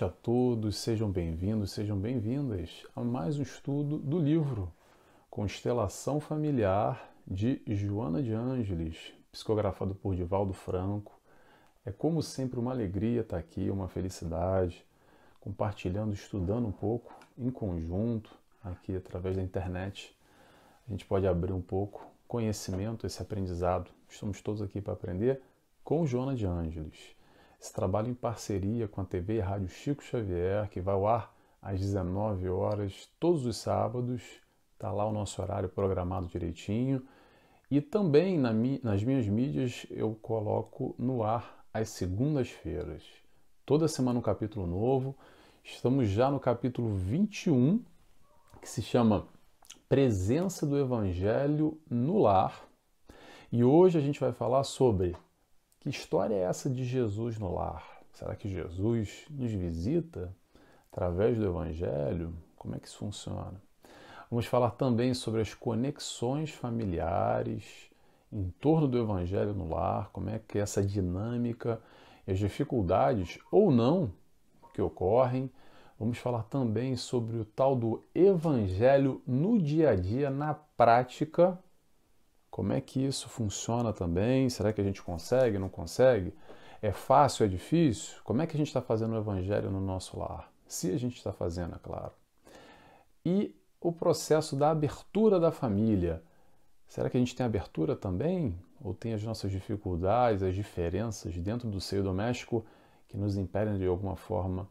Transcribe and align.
noite 0.00 0.04
a 0.04 0.08
todos, 0.08 0.76
sejam 0.78 1.10
bem-vindos, 1.10 1.72
sejam 1.72 1.98
bem-vindas 1.98 2.86
a 2.96 3.02
mais 3.02 3.38
um 3.38 3.42
estudo 3.42 3.98
do 3.98 4.18
livro 4.18 4.72
Constelação 5.28 6.18
Familiar 6.18 7.12
de 7.26 7.60
Joana 7.66 8.22
de 8.22 8.32
Ângeles, 8.32 8.96
psicografado 9.30 9.94
por 9.94 10.14
Divaldo 10.14 10.54
Franco. 10.54 11.20
É 11.84 11.92
como 11.92 12.22
sempre 12.22 12.58
uma 12.58 12.70
alegria 12.70 13.20
estar 13.20 13.36
aqui, 13.36 13.68
uma 13.68 13.88
felicidade, 13.88 14.82
compartilhando, 15.38 16.14
estudando 16.14 16.66
um 16.66 16.72
pouco 16.72 17.12
em 17.36 17.50
conjunto 17.50 18.30
aqui 18.64 18.96
através 18.96 19.36
da 19.36 19.42
internet. 19.42 20.16
A 20.88 20.90
gente 20.90 21.04
pode 21.04 21.26
abrir 21.26 21.52
um 21.52 21.62
pouco 21.62 22.06
conhecimento, 22.26 23.06
esse 23.06 23.20
aprendizado. 23.20 23.90
Estamos 24.08 24.40
todos 24.40 24.62
aqui 24.62 24.80
para 24.80 24.94
aprender 24.94 25.42
com 25.84 26.06
Joana 26.06 26.34
de 26.34 26.46
Ângeles. 26.46 27.19
Esse 27.60 27.74
trabalho 27.74 28.08
em 28.08 28.14
parceria 28.14 28.88
com 28.88 29.02
a 29.02 29.04
TV 29.04 29.36
e 29.36 29.40
Rádio 29.40 29.68
Chico 29.68 30.02
Xavier, 30.02 30.70
que 30.70 30.80
vai 30.80 30.94
ao 30.94 31.06
ar 31.06 31.34
às 31.60 31.78
19 31.78 32.48
horas 32.48 33.10
todos 33.20 33.44
os 33.44 33.58
sábados. 33.58 34.22
Está 34.72 34.90
lá 34.90 35.04
o 35.04 35.12
nosso 35.12 35.42
horário 35.42 35.68
programado 35.68 36.26
direitinho. 36.26 37.06
E 37.70 37.82
também 37.82 38.38
na, 38.38 38.50
nas 38.82 39.04
minhas 39.04 39.28
mídias 39.28 39.86
eu 39.90 40.14
coloco 40.22 40.94
no 40.98 41.22
ar 41.22 41.62
às 41.72 41.90
segundas-feiras. 41.90 43.04
Toda 43.66 43.86
semana 43.88 44.18
um 44.18 44.22
capítulo 44.22 44.66
novo. 44.66 45.14
Estamos 45.62 46.08
já 46.08 46.30
no 46.30 46.40
capítulo 46.40 46.94
21, 46.94 47.84
que 48.62 48.68
se 48.70 48.80
chama 48.80 49.28
Presença 49.86 50.64
do 50.64 50.78
Evangelho 50.78 51.78
no 51.90 52.20
Lar. 52.20 52.64
E 53.52 53.62
hoje 53.62 53.98
a 53.98 54.00
gente 54.00 54.18
vai 54.18 54.32
falar 54.32 54.64
sobre 54.64 55.14
que 55.80 55.88
história 55.88 56.34
é 56.34 56.42
essa 56.42 56.68
de 56.68 56.84
Jesus 56.84 57.38
no 57.38 57.54
lar? 57.54 58.00
Será 58.12 58.36
que 58.36 58.48
Jesus 58.48 59.24
nos 59.30 59.50
visita 59.50 60.30
através 60.92 61.38
do 61.38 61.46
Evangelho? 61.46 62.34
Como 62.56 62.76
é 62.76 62.78
que 62.78 62.86
isso 62.86 62.98
funciona? 62.98 63.60
Vamos 64.30 64.44
falar 64.44 64.72
também 64.72 65.14
sobre 65.14 65.40
as 65.40 65.54
conexões 65.54 66.50
familiares 66.50 67.90
em 68.30 68.50
torno 68.60 68.86
do 68.86 68.98
Evangelho 68.98 69.54
no 69.54 69.70
lar, 69.70 70.10
como 70.12 70.28
é 70.28 70.38
que 70.38 70.58
é 70.58 70.60
essa 70.60 70.82
dinâmica 70.82 71.80
e 72.26 72.32
as 72.32 72.38
dificuldades 72.38 73.38
ou 73.50 73.70
não 73.70 74.12
que 74.74 74.82
ocorrem. 74.82 75.50
Vamos 75.98 76.18
falar 76.18 76.42
também 76.44 76.94
sobre 76.94 77.38
o 77.38 77.44
tal 77.44 77.74
do 77.74 78.04
Evangelho 78.14 79.22
no 79.26 79.58
dia 79.58 79.90
a 79.90 79.96
dia, 79.96 80.30
na 80.30 80.52
prática, 80.54 81.58
como 82.50 82.72
é 82.72 82.80
que 82.80 83.04
isso 83.04 83.28
funciona 83.28 83.92
também? 83.92 84.50
Será 84.50 84.72
que 84.72 84.80
a 84.80 84.84
gente 84.84 85.02
consegue, 85.02 85.58
não 85.58 85.68
consegue? 85.68 86.34
É 86.82 86.92
fácil, 86.92 87.44
é 87.44 87.48
difícil? 87.48 88.16
Como 88.24 88.42
é 88.42 88.46
que 88.46 88.56
a 88.56 88.58
gente 88.58 88.66
está 88.66 88.80
fazendo 88.80 89.14
o 89.14 89.18
evangelho 89.18 89.70
no 89.70 89.80
nosso 89.80 90.18
lar? 90.18 90.50
Se 90.66 90.90
a 90.90 90.98
gente 90.98 91.16
está 91.16 91.32
fazendo, 91.32 91.74
é 91.74 91.78
claro. 91.78 92.12
E 93.24 93.54
o 93.80 93.92
processo 93.92 94.56
da 94.56 94.70
abertura 94.70 95.38
da 95.38 95.52
família. 95.52 96.22
Será 96.86 97.08
que 97.08 97.16
a 97.16 97.20
gente 97.20 97.34
tem 97.34 97.46
abertura 97.46 97.94
também? 97.94 98.58
Ou 98.82 98.94
tem 98.94 99.12
as 99.12 99.22
nossas 99.22 99.50
dificuldades, 99.50 100.42
as 100.42 100.54
diferenças 100.54 101.36
dentro 101.36 101.68
do 101.68 101.80
seio 101.80 102.02
doméstico 102.02 102.64
que 103.08 103.16
nos 103.16 103.36
impedem 103.36 103.78
de 103.78 103.86
alguma 103.86 104.16
forma 104.16 104.68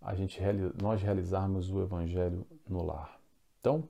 a 0.00 0.14
gente 0.14 0.40
nós 0.80 1.00
realizarmos 1.00 1.70
o 1.70 1.80
evangelho 1.82 2.46
no 2.68 2.84
lar? 2.84 3.18
Então, 3.60 3.88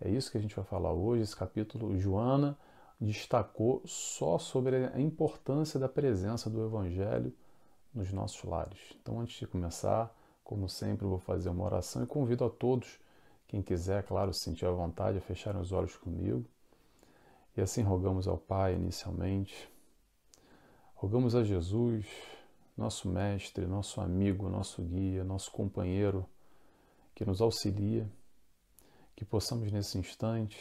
é 0.00 0.08
isso 0.08 0.30
que 0.30 0.38
a 0.38 0.40
gente 0.40 0.56
vai 0.56 0.64
falar 0.64 0.92
hoje. 0.92 1.22
Esse 1.22 1.36
capítulo, 1.36 1.98
Joana 1.98 2.58
destacou 3.00 3.82
só 3.84 4.38
sobre 4.38 4.86
a 4.86 5.00
importância 5.00 5.78
da 5.78 5.88
presença 5.88 6.48
do 6.48 6.64
Evangelho 6.64 7.32
nos 7.92 8.12
nossos 8.12 8.42
lares. 8.44 8.78
Então, 9.00 9.20
antes 9.20 9.38
de 9.38 9.46
começar, 9.46 10.14
como 10.42 10.68
sempre, 10.68 11.06
vou 11.06 11.18
fazer 11.18 11.48
uma 11.48 11.64
oração 11.64 12.02
e 12.02 12.06
convido 12.06 12.44
a 12.44 12.50
todos, 12.50 12.98
quem 13.46 13.62
quiser, 13.62 14.02
claro, 14.04 14.32
se 14.32 14.40
sentir 14.40 14.66
à 14.66 14.70
vontade, 14.70 15.18
a 15.18 15.20
fecharem 15.20 15.60
os 15.60 15.72
olhos 15.72 15.96
comigo. 15.96 16.44
E 17.56 17.60
assim 17.60 17.82
rogamos 17.82 18.26
ao 18.26 18.36
Pai 18.36 18.74
inicialmente. 18.74 19.68
Rogamos 20.94 21.36
a 21.36 21.44
Jesus, 21.44 22.06
nosso 22.76 23.08
mestre, 23.08 23.66
nosso 23.66 24.00
amigo, 24.00 24.48
nosso 24.48 24.82
guia, 24.82 25.22
nosso 25.22 25.50
companheiro, 25.52 26.26
que 27.14 27.24
nos 27.24 27.40
auxilia, 27.40 28.10
que 29.14 29.24
possamos 29.24 29.70
nesse 29.70 29.98
instante 29.98 30.58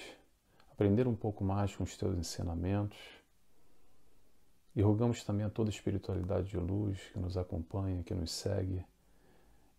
aprender 0.72 1.08
um 1.08 1.16
pouco 1.16 1.44
mais 1.44 1.75
com 1.75 1.84
os 1.84 1.96
teus 1.97 2.18
ensinamentos. 2.18 2.97
E 4.75 4.81
rogamos 4.81 5.24
também 5.24 5.46
a 5.46 5.50
toda 5.50 5.69
a 5.69 5.74
espiritualidade 5.74 6.50
de 6.50 6.58
luz 6.58 7.00
que 7.12 7.19
nos 7.19 7.38
acompanha, 7.38 8.03
que 8.03 8.13
nos 8.13 8.31
segue, 8.31 8.84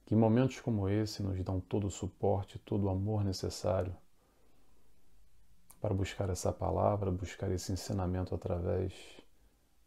que 0.06 0.14
em 0.14 0.18
momentos 0.18 0.60
como 0.60 0.88
esse 0.88 1.22
nos 1.22 1.42
dão 1.42 1.60
todo 1.60 1.88
o 1.88 1.90
suporte, 1.90 2.58
todo 2.60 2.84
o 2.84 2.88
amor 2.88 3.24
necessário 3.24 3.94
para 5.80 5.92
buscar 5.92 6.30
essa 6.30 6.52
palavra, 6.52 7.10
buscar 7.10 7.50
esse 7.50 7.72
ensinamento 7.72 8.34
através 8.34 8.94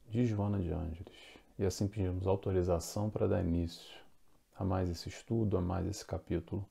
de 0.07 0.25
Joana 0.25 0.59
de 0.59 0.71
Ângeles. 0.71 1.15
E 1.57 1.65
assim 1.65 1.87
pedimos 1.87 2.27
autorização 2.27 3.09
para 3.09 3.27
dar 3.27 3.43
início 3.43 3.97
a 4.55 4.63
mais 4.63 4.89
esse 4.89 5.09
estudo, 5.09 5.57
a 5.57 5.61
mais 5.61 5.87
esse 5.87 6.05
capítulo. 6.05 6.63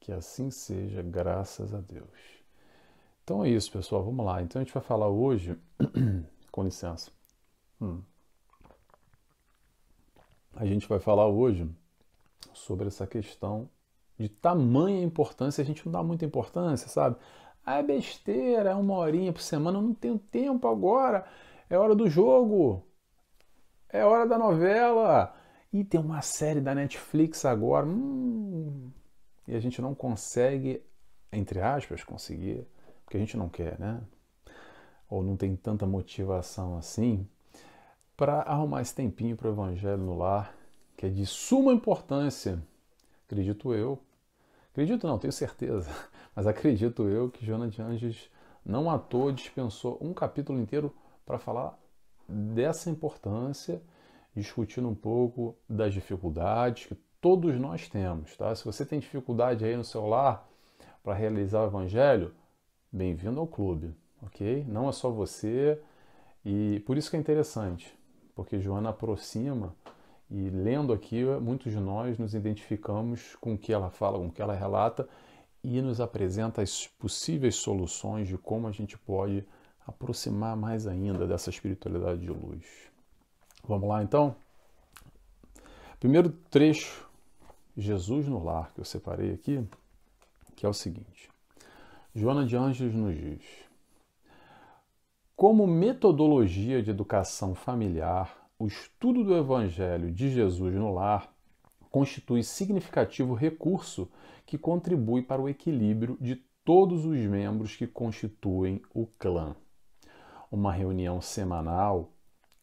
Que 0.00 0.12
assim 0.12 0.50
seja, 0.50 1.02
graças 1.02 1.74
a 1.74 1.80
Deus. 1.80 2.08
Então 3.22 3.44
é 3.44 3.50
isso, 3.50 3.70
pessoal. 3.70 4.02
Vamos 4.02 4.24
lá. 4.24 4.42
Então 4.42 4.60
a 4.60 4.64
gente 4.64 4.74
vai 4.74 4.82
falar 4.82 5.08
hoje. 5.08 5.56
Com 6.50 6.64
licença. 6.64 7.12
Hum. 7.80 8.00
A 10.56 10.66
gente 10.66 10.88
vai 10.88 10.98
falar 10.98 11.28
hoje 11.28 11.70
sobre 12.52 12.88
essa 12.88 13.06
questão 13.06 13.68
de 14.18 14.28
tamanha 14.28 15.02
importância. 15.02 15.62
A 15.62 15.64
gente 15.64 15.86
não 15.86 15.92
dá 15.92 16.02
muita 16.02 16.24
importância, 16.24 16.88
sabe? 16.88 17.16
Ah, 17.64 17.76
é 17.76 17.82
besteira, 17.82 18.70
é 18.70 18.74
uma 18.74 18.94
horinha 18.94 19.32
por 19.32 19.42
semana. 19.42 19.78
Eu 19.78 19.82
não 19.82 19.94
tenho 19.94 20.18
tempo 20.18 20.66
agora. 20.66 21.24
É 21.68 21.78
hora 21.78 21.94
do 21.94 22.08
jogo. 22.08 22.84
É 23.88 24.04
hora 24.04 24.26
da 24.26 24.36
novela. 24.36 25.34
E 25.72 25.84
tem 25.84 26.00
uma 26.00 26.20
série 26.20 26.60
da 26.60 26.74
Netflix 26.74 27.44
agora. 27.44 27.86
Hum, 27.86 28.90
e 29.50 29.56
a 29.56 29.60
gente 29.60 29.82
não 29.82 29.94
consegue, 29.94 30.80
entre 31.32 31.60
aspas, 31.60 32.04
conseguir 32.04 32.64
porque 33.04 33.16
a 33.16 33.20
gente 33.20 33.36
não 33.36 33.48
quer, 33.48 33.76
né? 33.80 34.00
Ou 35.08 35.20
não 35.24 35.36
tem 35.36 35.56
tanta 35.56 35.84
motivação 35.84 36.78
assim 36.78 37.26
para 38.16 38.42
arrumar 38.42 38.82
esse 38.82 38.94
tempinho 38.94 39.36
para 39.36 39.48
o 39.48 39.52
Evangelho 39.52 39.98
no 39.98 40.16
lar, 40.16 40.54
que 40.96 41.06
é 41.06 41.08
de 41.08 41.26
suma 41.26 41.72
importância, 41.72 42.62
acredito 43.26 43.74
eu. 43.74 43.98
Acredito 44.70 45.08
não, 45.08 45.18
tenho 45.18 45.32
certeza, 45.32 45.90
mas 46.36 46.46
acredito 46.46 47.08
eu 47.08 47.28
que 47.28 47.44
Joana 47.44 47.66
de 47.66 47.82
Anjos 47.82 48.30
não 48.64 48.88
à 48.88 48.96
toa 48.96 49.32
dispensou 49.32 49.98
um 50.00 50.14
capítulo 50.14 50.60
inteiro 50.60 50.94
para 51.26 51.40
falar 51.40 51.76
dessa 52.28 52.88
importância, 52.88 53.82
discutindo 54.36 54.88
um 54.88 54.94
pouco 54.94 55.56
das 55.68 55.92
dificuldades 55.92 56.86
que 56.86 56.96
todos 57.20 57.58
nós 57.60 57.88
temos, 57.88 58.36
tá? 58.36 58.54
Se 58.54 58.64
você 58.64 58.84
tem 58.84 58.98
dificuldade 58.98 59.64
aí 59.64 59.76
no 59.76 59.84
seu 59.84 60.06
lar 60.06 60.48
para 61.04 61.14
realizar 61.14 61.62
o 61.62 61.66
evangelho, 61.66 62.34
bem-vindo 62.90 63.38
ao 63.38 63.46
clube, 63.46 63.94
ok? 64.22 64.64
Não 64.66 64.88
é 64.88 64.92
só 64.92 65.10
você, 65.10 65.80
e 66.44 66.80
por 66.86 66.96
isso 66.96 67.10
que 67.10 67.16
é 67.16 67.20
interessante, 67.20 67.94
porque 68.34 68.58
Joana 68.58 68.90
aproxima 68.90 69.74
e 70.30 70.48
lendo 70.48 70.92
aqui, 70.92 71.24
muitos 71.42 71.72
de 71.72 71.78
nós 71.78 72.18
nos 72.18 72.34
identificamos 72.34 73.36
com 73.40 73.54
o 73.54 73.58
que 73.58 73.72
ela 73.72 73.90
fala, 73.90 74.18
com 74.18 74.28
o 74.28 74.32
que 74.32 74.40
ela 74.40 74.54
relata 74.54 75.08
e 75.62 75.82
nos 75.82 76.00
apresenta 76.00 76.62
as 76.62 76.86
possíveis 76.86 77.56
soluções 77.56 78.28
de 78.28 78.38
como 78.38 78.66
a 78.66 78.72
gente 78.72 78.96
pode 78.96 79.44
aproximar 79.86 80.56
mais 80.56 80.86
ainda 80.86 81.26
dessa 81.26 81.50
espiritualidade 81.50 82.20
de 82.20 82.30
luz. 82.30 82.64
Vamos 83.66 83.88
lá 83.88 84.02
então? 84.02 84.36
Primeiro 85.98 86.30
trecho, 86.30 87.09
Jesus 87.80 88.26
no 88.26 88.42
lar, 88.42 88.72
que 88.72 88.80
eu 88.80 88.84
separei 88.84 89.32
aqui, 89.32 89.64
que 90.54 90.66
é 90.66 90.68
o 90.68 90.74
seguinte. 90.74 91.30
Joana 92.14 92.44
de 92.44 92.56
Anjos 92.56 92.94
nos 92.94 93.16
diz: 93.16 93.42
Como 95.34 95.66
metodologia 95.66 96.82
de 96.82 96.90
educação 96.90 97.54
familiar, 97.54 98.48
o 98.58 98.66
estudo 98.66 99.24
do 99.24 99.34
Evangelho 99.34 100.12
de 100.12 100.30
Jesus 100.30 100.74
no 100.74 100.92
lar 100.92 101.32
constitui 101.90 102.42
significativo 102.42 103.34
recurso 103.34 104.08
que 104.44 104.58
contribui 104.58 105.22
para 105.22 105.40
o 105.40 105.48
equilíbrio 105.48 106.16
de 106.20 106.36
todos 106.64 107.04
os 107.04 107.18
membros 107.18 107.74
que 107.74 107.86
constituem 107.86 108.82
o 108.94 109.06
clã. 109.06 109.56
Uma 110.50 110.72
reunião 110.72 111.20
semanal, 111.20 112.12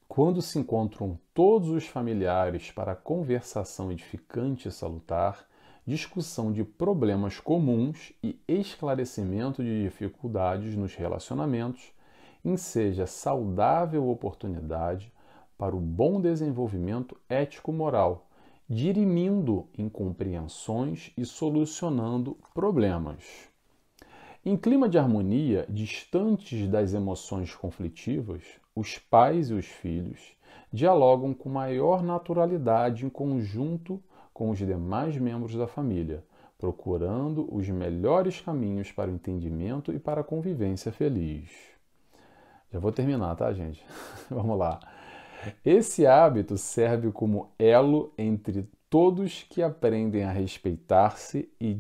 quando 0.08 0.42
se 0.42 0.58
encontram 0.58 1.20
todos 1.34 1.70
os 1.70 1.86
familiares 1.86 2.72
para 2.72 2.96
conversação 2.96 3.92
edificante 3.92 4.68
e 4.68 4.72
salutar, 4.72 5.46
discussão 5.86 6.52
de 6.52 6.64
problemas 6.64 7.40
comuns 7.40 8.14
e 8.24 8.40
esclarecimento 8.48 9.64
de 9.64 9.84
dificuldades 9.84 10.76
nos 10.76 10.96
relacionamentos, 10.96 11.92
enseja 12.44 13.06
saudável 13.06 14.10
oportunidade 14.10 15.12
para 15.58 15.76
o 15.76 15.80
bom 15.80 16.22
desenvolvimento 16.22 17.18
ético-moral 17.30 18.28
dirimindo 18.70 19.70
incompreensões 19.78 21.12
e 21.18 21.26
solucionando 21.26 22.38
problemas. 22.54 23.24
Em 24.46 24.58
clima 24.58 24.90
de 24.90 24.98
harmonia, 24.98 25.66
distantes 25.70 26.68
das 26.68 26.94
emoções 26.94 27.56
conflitivas, 27.56 28.44
os 28.78 29.00
pais 29.00 29.50
e 29.50 29.56
os 29.56 29.66
filhos 29.66 30.38
dialogam 30.72 31.34
com 31.34 31.50
maior 31.50 32.04
naturalidade 32.04 33.08
em 33.08 33.10
conjunto 33.10 34.00
com 34.32 34.52
os 34.52 34.60
demais 34.60 35.18
membros 35.18 35.56
da 35.56 35.66
família, 35.66 36.24
procurando 36.60 37.48
os 37.52 37.68
melhores 37.70 38.40
caminhos 38.40 38.92
para 38.92 39.10
o 39.10 39.14
entendimento 39.14 39.92
e 39.92 39.98
para 39.98 40.22
a 40.22 40.24
convivência 40.24 40.92
feliz. 40.92 41.50
Já 42.72 42.78
vou 42.78 42.92
terminar, 42.92 43.36
tá, 43.36 43.52
gente? 43.52 43.84
Vamos 44.30 44.60
lá. 44.60 44.80
Esse 45.66 46.06
hábito 46.06 46.56
serve 46.56 47.12
como 47.12 47.50
elo 47.58 48.14
entre 48.16 48.70
todos 48.92 49.44
que 49.50 49.64
aprendem 49.64 50.24
a 50.24 50.32
respeitar-se 50.32 51.50
e, 51.60 51.76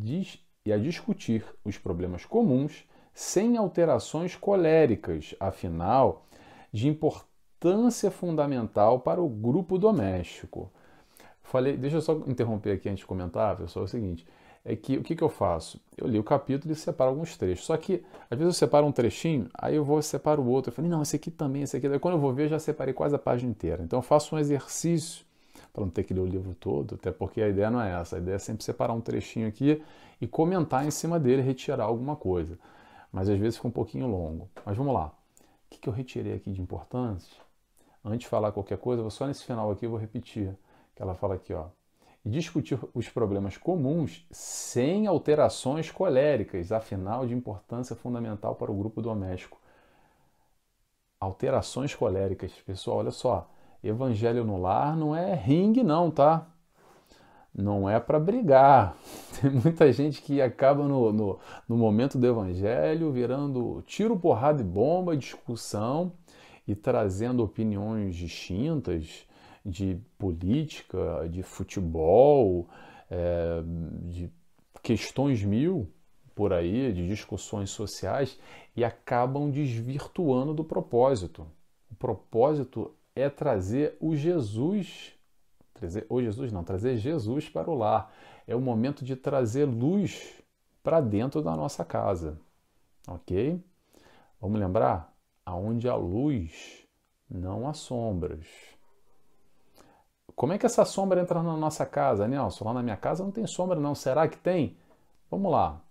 e, 0.66 0.74
a 0.74 0.78
discutir 0.78 1.46
os 1.64 1.78
problemas 1.78 2.26
comuns 2.26 2.88
sem 3.14 3.58
alterações 3.58 4.36
coléricas, 4.36 5.36
afinal, 5.40 6.28
de 6.72 6.88
importância 6.88 8.12
fundamental 8.12 9.00
para 9.00 9.22
o 9.22 9.30
grupo 9.30 9.78
doméstico. 9.78 10.72
Falei, 11.44 11.78
deixa 11.78 11.98
eu 11.98 12.02
só 12.02 12.14
interromper 12.28 12.72
aqui 12.72 12.90
antes 12.90 13.00
de 13.00 13.06
comentar, 13.06 13.56
pessoal, 13.56 13.84
é 13.84 13.86
o 13.86 13.90
seguinte 13.90 14.26
é 14.70 14.76
que 14.76 14.98
o 14.98 15.02
que, 15.02 15.16
que 15.16 15.24
eu 15.24 15.30
faço? 15.30 15.80
Eu 15.98 16.08
li 16.08 16.20
o 16.20 16.24
capítulo 16.24 16.74
e 16.74 16.76
separo 16.76 17.12
alguns 17.12 17.38
trechos. 17.38 17.66
Só 17.66 17.78
que, 17.78 18.04
às 18.30 18.38
vezes, 18.38 18.54
eu 18.54 18.60
separo 18.60 18.86
um 18.86 18.92
trechinho, 18.92 19.48
aí 19.54 19.78
eu 19.78 19.84
vou 19.84 20.02
separo 20.02 20.42
o 20.42 20.50
outro. 20.50 20.72
Eu 20.72 20.76
falei, 20.76 20.92
não, 20.92 21.02
esse 21.02 21.16
aqui 21.16 21.32
também, 21.32 21.62
esse 21.62 21.78
aqui. 21.78 21.88
Aí, 21.88 21.98
quando 22.00 22.16
eu 22.16 22.20
vou 22.20 22.34
ver, 22.34 22.44
eu 22.44 22.50
já 22.50 22.60
separei 22.60 22.94
quase 22.94 23.16
a 23.16 23.18
página 23.18 23.50
inteira. 23.50 23.82
Então, 23.82 24.00
eu 24.00 24.04
faço 24.04 24.36
um 24.36 24.38
exercício 24.38 25.26
para 25.72 25.86
não 25.86 25.90
ter 25.90 26.04
que 26.04 26.14
ler 26.14 26.20
o 26.20 26.26
livro 26.26 26.54
todo, 26.54 26.96
até 26.96 27.12
porque 27.12 27.42
a 27.42 27.48
ideia 27.48 27.72
não 27.72 27.82
é 27.82 27.98
essa. 27.98 28.18
A 28.18 28.20
ideia 28.20 28.36
é 28.36 28.40
sempre 28.40 28.62
separar 28.62 28.92
um 28.92 29.00
trechinho 29.00 29.48
aqui 29.48 29.82
e 30.20 30.28
comentar 30.28 30.86
em 30.86 30.92
cima 30.92 31.18
dele, 31.18 31.42
retirar 31.42 31.86
alguma 31.86 32.18
coisa. 32.18 32.60
Mas 33.10 33.30
às 33.30 33.40
vezes 33.40 33.56
fica 33.56 33.70
um 33.70 33.72
pouquinho 33.72 34.06
longo. 34.06 34.50
Mas 34.66 34.76
vamos 34.76 34.94
lá. 34.94 35.14
O 35.68 35.70
que, 35.70 35.80
que 35.80 35.90
eu 35.90 35.94
retirei 35.94 36.34
aqui 36.34 36.52
de 36.52 36.62
importância? 36.62 37.38
Antes 38.04 38.22
de 38.22 38.28
falar 38.28 38.52
qualquer 38.52 38.78
coisa, 38.78 39.02
vou 39.02 39.12
só 39.12 39.28
nesse 39.28 39.44
final 39.44 39.70
aqui 39.70 39.86
eu 39.86 39.90
vou 39.90 40.00
repetir. 40.00 40.58
Que 40.96 41.02
ela 41.02 41.14
fala 41.14 41.36
aqui, 41.36 41.54
ó 41.54 41.68
discutir 42.28 42.78
os 42.94 43.10
problemas 43.10 43.58
comuns 43.58 44.26
sem 44.30 45.08
alterações 45.08 45.90
coléricas, 45.90 46.72
afinal 46.72 47.26
de 47.26 47.34
importância 47.34 47.96
fundamental 47.96 48.56
para 48.56 48.72
o 48.72 48.76
grupo 48.76 49.02
doméstico. 49.02 49.60
Alterações 51.20 51.96
coléricas, 51.96 52.52
pessoal, 52.66 52.98
olha 52.98 53.12
só, 53.12 53.50
evangelho 53.84 54.44
no 54.44 54.58
lar 54.58 54.96
não 54.96 55.16
é 55.16 55.34
ringue 55.34 55.84
não, 55.84 56.12
tá? 56.12 56.48
Não 57.58 57.90
é 57.90 58.00
para 58.00 58.20
brigar. 58.20 58.96
Tem 59.42 59.50
muita 59.50 59.92
gente 59.92 60.22
que 60.22 60.40
acaba 60.40 60.88
no, 60.88 61.12
no, 61.12 61.40
no 61.68 61.76
momento 61.76 62.20
do 62.20 62.28
evangelho 62.28 63.12
virando 63.12 63.82
tiro, 63.88 64.16
porrada 64.16 64.62
e 64.62 64.64
bomba, 64.64 65.18
discussão 65.18 66.14
e 66.68 66.76
trazendo 66.76 67.44
opiniões 67.44 68.16
distintas, 68.16 69.26
de 69.66 70.00
política, 70.18 71.28
de 71.30 71.42
futebol, 71.44 72.70
é, 73.10 73.62
de 74.04 74.32
questões 74.82 75.44
mil 75.44 75.92
por 76.34 76.54
aí, 76.54 76.94
de 76.94 77.08
discussões 77.08 77.72
sociais, 77.72 78.40
e 78.76 78.86
acabam 78.86 79.50
desvirtuando 79.50 80.54
do 80.54 80.64
propósito. 80.64 81.48
O 81.92 81.96
propósito 81.96 82.94
é 83.16 83.28
trazer 83.30 83.98
o 84.00 84.16
Jesus, 84.16 85.17
trazer 85.78 86.08
Jesus 86.10 86.52
não, 86.52 86.64
trazer 86.64 86.98
Jesus 86.98 87.50
para 87.50 87.70
o 87.70 87.76
lar. 87.76 88.14
É 88.48 88.56
o 88.56 88.62
momento 88.62 89.06
de 89.06 89.16
trazer 89.16 89.66
luz 89.66 90.42
para 90.84 91.00
dentro 91.00 91.42
da 91.42 91.56
nossa 91.56 91.86
casa. 91.86 92.40
Ok? 93.08 93.64
Vamos 94.40 94.60
lembrar? 94.60 95.14
Aonde 95.46 95.88
há 95.88 95.96
luz, 95.96 96.86
não 97.30 97.68
há 97.68 97.74
sombras. 97.74 98.48
Como 100.36 100.54
é 100.54 100.58
que 100.58 100.66
essa 100.66 100.86
sombra 100.86 101.22
entra 101.22 101.42
na 101.42 101.58
nossa 101.58 101.86
casa, 101.86 102.28
Nelson? 102.28 102.66
Lá 102.66 102.74
na 102.74 102.84
minha 102.84 102.98
casa 102.98 103.24
não 103.24 103.32
tem 103.32 103.48
sombra, 103.48 103.80
não. 103.80 103.96
Será 103.96 104.28
que 104.28 104.38
tem? 104.38 104.78
Vamos 105.32 105.52
lá. 105.52 105.82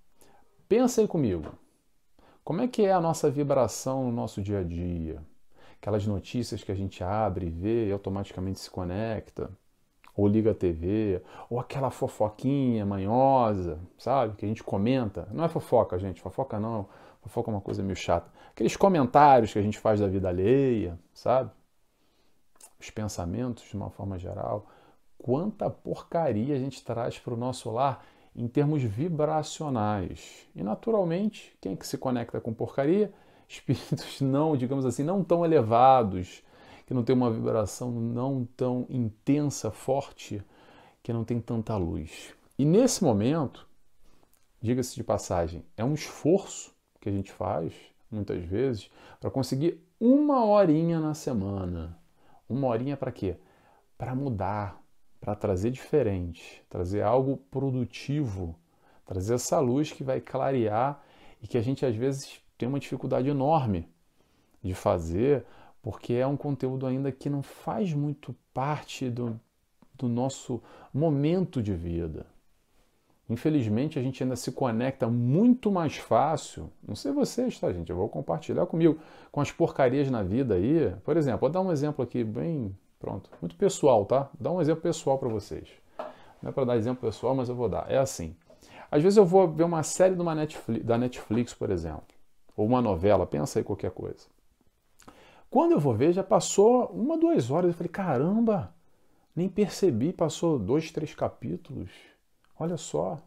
Pensa 0.68 1.00
aí 1.00 1.08
comigo. 1.08 1.52
Como 2.44 2.60
é 2.60 2.68
que 2.68 2.82
é 2.82 2.92
a 2.92 3.00
nossa 3.00 3.28
vibração 3.28 4.04
no 4.04 4.12
nosso 4.12 4.40
dia 4.40 4.60
a 4.60 4.62
dia? 4.62 5.20
Aquelas 5.80 6.06
notícias 6.06 6.62
que 6.62 6.70
a 6.70 6.75
gente 6.76 7.02
abre 7.02 7.50
vê 7.50 7.88
e 7.88 7.92
automaticamente 7.92 8.60
se 8.60 8.70
conecta, 8.70 9.50
ou 10.16 10.26
liga 10.26 10.52
a 10.52 10.54
TV, 10.54 11.23
ou 11.50 11.61
aquela 11.61 11.90
fofoquinha 11.90 12.87
manhosa, 12.87 13.78
sabe? 13.99 14.37
Que 14.37 14.44
a 14.44 14.49
gente 14.49 14.64
comenta. 14.64 15.28
Não 15.32 15.44
é 15.44 15.49
fofoca, 15.49 15.99
gente, 15.99 16.20
fofoca 16.20 16.58
não. 16.58 16.88
Fofoca 17.23 17.50
é 17.50 17.54
uma 17.54 17.61
coisa 17.61 17.82
meio 17.82 17.96
chata. 17.96 18.30
Aqueles 18.50 18.76
comentários 18.76 19.52
que 19.52 19.58
a 19.58 19.62
gente 19.62 19.78
faz 19.78 20.00
da 20.00 20.06
vida 20.06 20.28
alheia, 20.28 20.99
sabe? 21.12 21.50
os 22.78 22.90
pensamentos 22.90 23.64
de 23.64 23.76
uma 23.76 23.90
forma 23.90 24.18
geral, 24.18 24.66
quanta 25.18 25.68
porcaria 25.68 26.54
a 26.54 26.58
gente 26.58 26.85
traz 26.85 27.18
para 27.18 27.35
o 27.35 27.37
nosso 27.37 27.70
lar 27.70 28.04
em 28.35 28.46
termos 28.46 28.82
vibracionais. 28.82 30.46
E 30.54 30.62
naturalmente, 30.62 31.56
quem 31.61 31.73
é 31.73 31.76
que 31.76 31.87
se 31.87 31.96
conecta 31.96 32.40
com 32.40 32.52
porcaria? 32.52 33.12
Espíritos 33.49 34.20
não, 34.23 34.56
digamos 34.56 34.85
assim, 34.85 35.02
não 35.02 35.25
tão 35.25 35.44
elevados, 35.44 36.42
que 36.86 36.94
não 36.94 37.02
tem 37.02 37.14
uma 37.14 37.30
vibração 37.30 37.90
não 37.90 38.46
tão 38.56 38.86
intensa, 38.88 39.70
forte, 39.70 40.42
que 41.02 41.12
não 41.12 41.24
tem 41.24 41.40
tanta 41.40 41.76
luz. 41.76 42.34
E 42.58 42.64
nesse 42.64 43.04
momento, 43.04 43.68
diga-se 44.62 44.94
de 44.94 45.04
passagem, 45.04 45.64
é 45.76 45.84
um 45.84 45.94
esforço 45.94 46.74
que 47.00 47.08
a 47.08 47.12
gente 47.12 47.30
faz, 47.30 47.74
muitas 48.10 48.42
vezes, 48.44 48.90
para 49.20 49.30
conseguir 49.30 49.84
uma 50.00 50.44
horinha 50.44 51.00
na 51.00 51.12
semana 51.12 51.98
uma 52.48 52.68
horinha 52.68 52.96
para 52.96 53.12
quê? 53.12 53.36
Para 53.98 54.14
mudar, 54.14 54.80
para 55.20 55.34
trazer 55.34 55.70
diferente, 55.70 56.64
trazer 56.68 57.02
algo 57.02 57.38
produtivo, 57.50 58.56
trazer 59.04 59.34
essa 59.34 59.58
luz 59.58 59.92
que 59.92 60.04
vai 60.04 60.20
clarear 60.20 61.02
e 61.42 61.46
que 61.46 61.58
a 61.58 61.62
gente 61.62 61.84
às 61.84 61.96
vezes 61.96 62.40
tem 62.56 62.68
uma 62.68 62.78
dificuldade 62.78 63.28
enorme 63.28 63.88
de 64.62 64.74
fazer, 64.74 65.44
porque 65.86 66.14
é 66.14 66.26
um 66.26 66.36
conteúdo 66.36 66.84
ainda 66.84 67.12
que 67.12 67.30
não 67.30 67.44
faz 67.44 67.94
muito 67.94 68.34
parte 68.52 69.08
do, 69.08 69.38
do 69.94 70.08
nosso 70.08 70.60
momento 70.92 71.62
de 71.62 71.72
vida. 71.74 72.26
Infelizmente, 73.30 73.96
a 73.96 74.02
gente 74.02 74.20
ainda 74.20 74.34
se 74.34 74.50
conecta 74.50 75.06
muito 75.06 75.70
mais 75.70 75.96
fácil. 75.96 76.72
Não 76.82 76.96
sei 76.96 77.12
vocês, 77.12 77.60
tá, 77.60 77.72
gente? 77.72 77.88
Eu 77.88 77.94
vou 77.94 78.08
compartilhar 78.08 78.66
comigo 78.66 78.98
com 79.30 79.40
as 79.40 79.52
porcarias 79.52 80.10
na 80.10 80.24
vida 80.24 80.56
aí. 80.56 80.92
Por 81.04 81.16
exemplo, 81.16 81.42
vou 81.42 81.50
dar 81.50 81.60
um 81.60 81.70
exemplo 81.70 82.02
aqui 82.02 82.24
bem 82.24 82.76
pronto, 82.98 83.30
muito 83.40 83.54
pessoal, 83.54 84.04
tá? 84.04 84.28
Vou 84.34 84.42
dar 84.42 84.50
um 84.50 84.60
exemplo 84.60 84.82
pessoal 84.82 85.18
para 85.18 85.28
vocês. 85.28 85.68
Não 86.42 86.50
é 86.50 86.52
para 86.52 86.64
dar 86.64 86.76
exemplo 86.76 87.08
pessoal, 87.08 87.32
mas 87.32 87.48
eu 87.48 87.54
vou 87.54 87.68
dar. 87.68 87.88
É 87.88 87.98
assim. 87.98 88.34
Às 88.90 89.04
vezes 89.04 89.16
eu 89.16 89.24
vou 89.24 89.46
ver 89.46 89.62
uma 89.62 89.84
série 89.84 90.16
Netflix, 90.16 90.84
da 90.84 90.98
Netflix, 90.98 91.54
por 91.54 91.70
exemplo, 91.70 92.02
ou 92.56 92.66
uma 92.66 92.82
novela, 92.82 93.24
pensa 93.24 93.60
aí 93.60 93.64
qualquer 93.64 93.92
coisa. 93.92 94.26
Quando 95.50 95.72
eu 95.72 95.80
vou 95.80 95.94
ver, 95.94 96.12
já 96.12 96.22
passou 96.22 96.86
uma, 96.86 97.16
duas 97.16 97.50
horas. 97.50 97.70
Eu 97.70 97.74
falei, 97.74 97.90
caramba, 97.90 98.74
nem 99.34 99.48
percebi, 99.48 100.12
passou 100.12 100.58
dois, 100.58 100.90
três 100.90 101.14
capítulos. 101.14 101.90
Olha 102.58 102.76
só, 102.76 103.18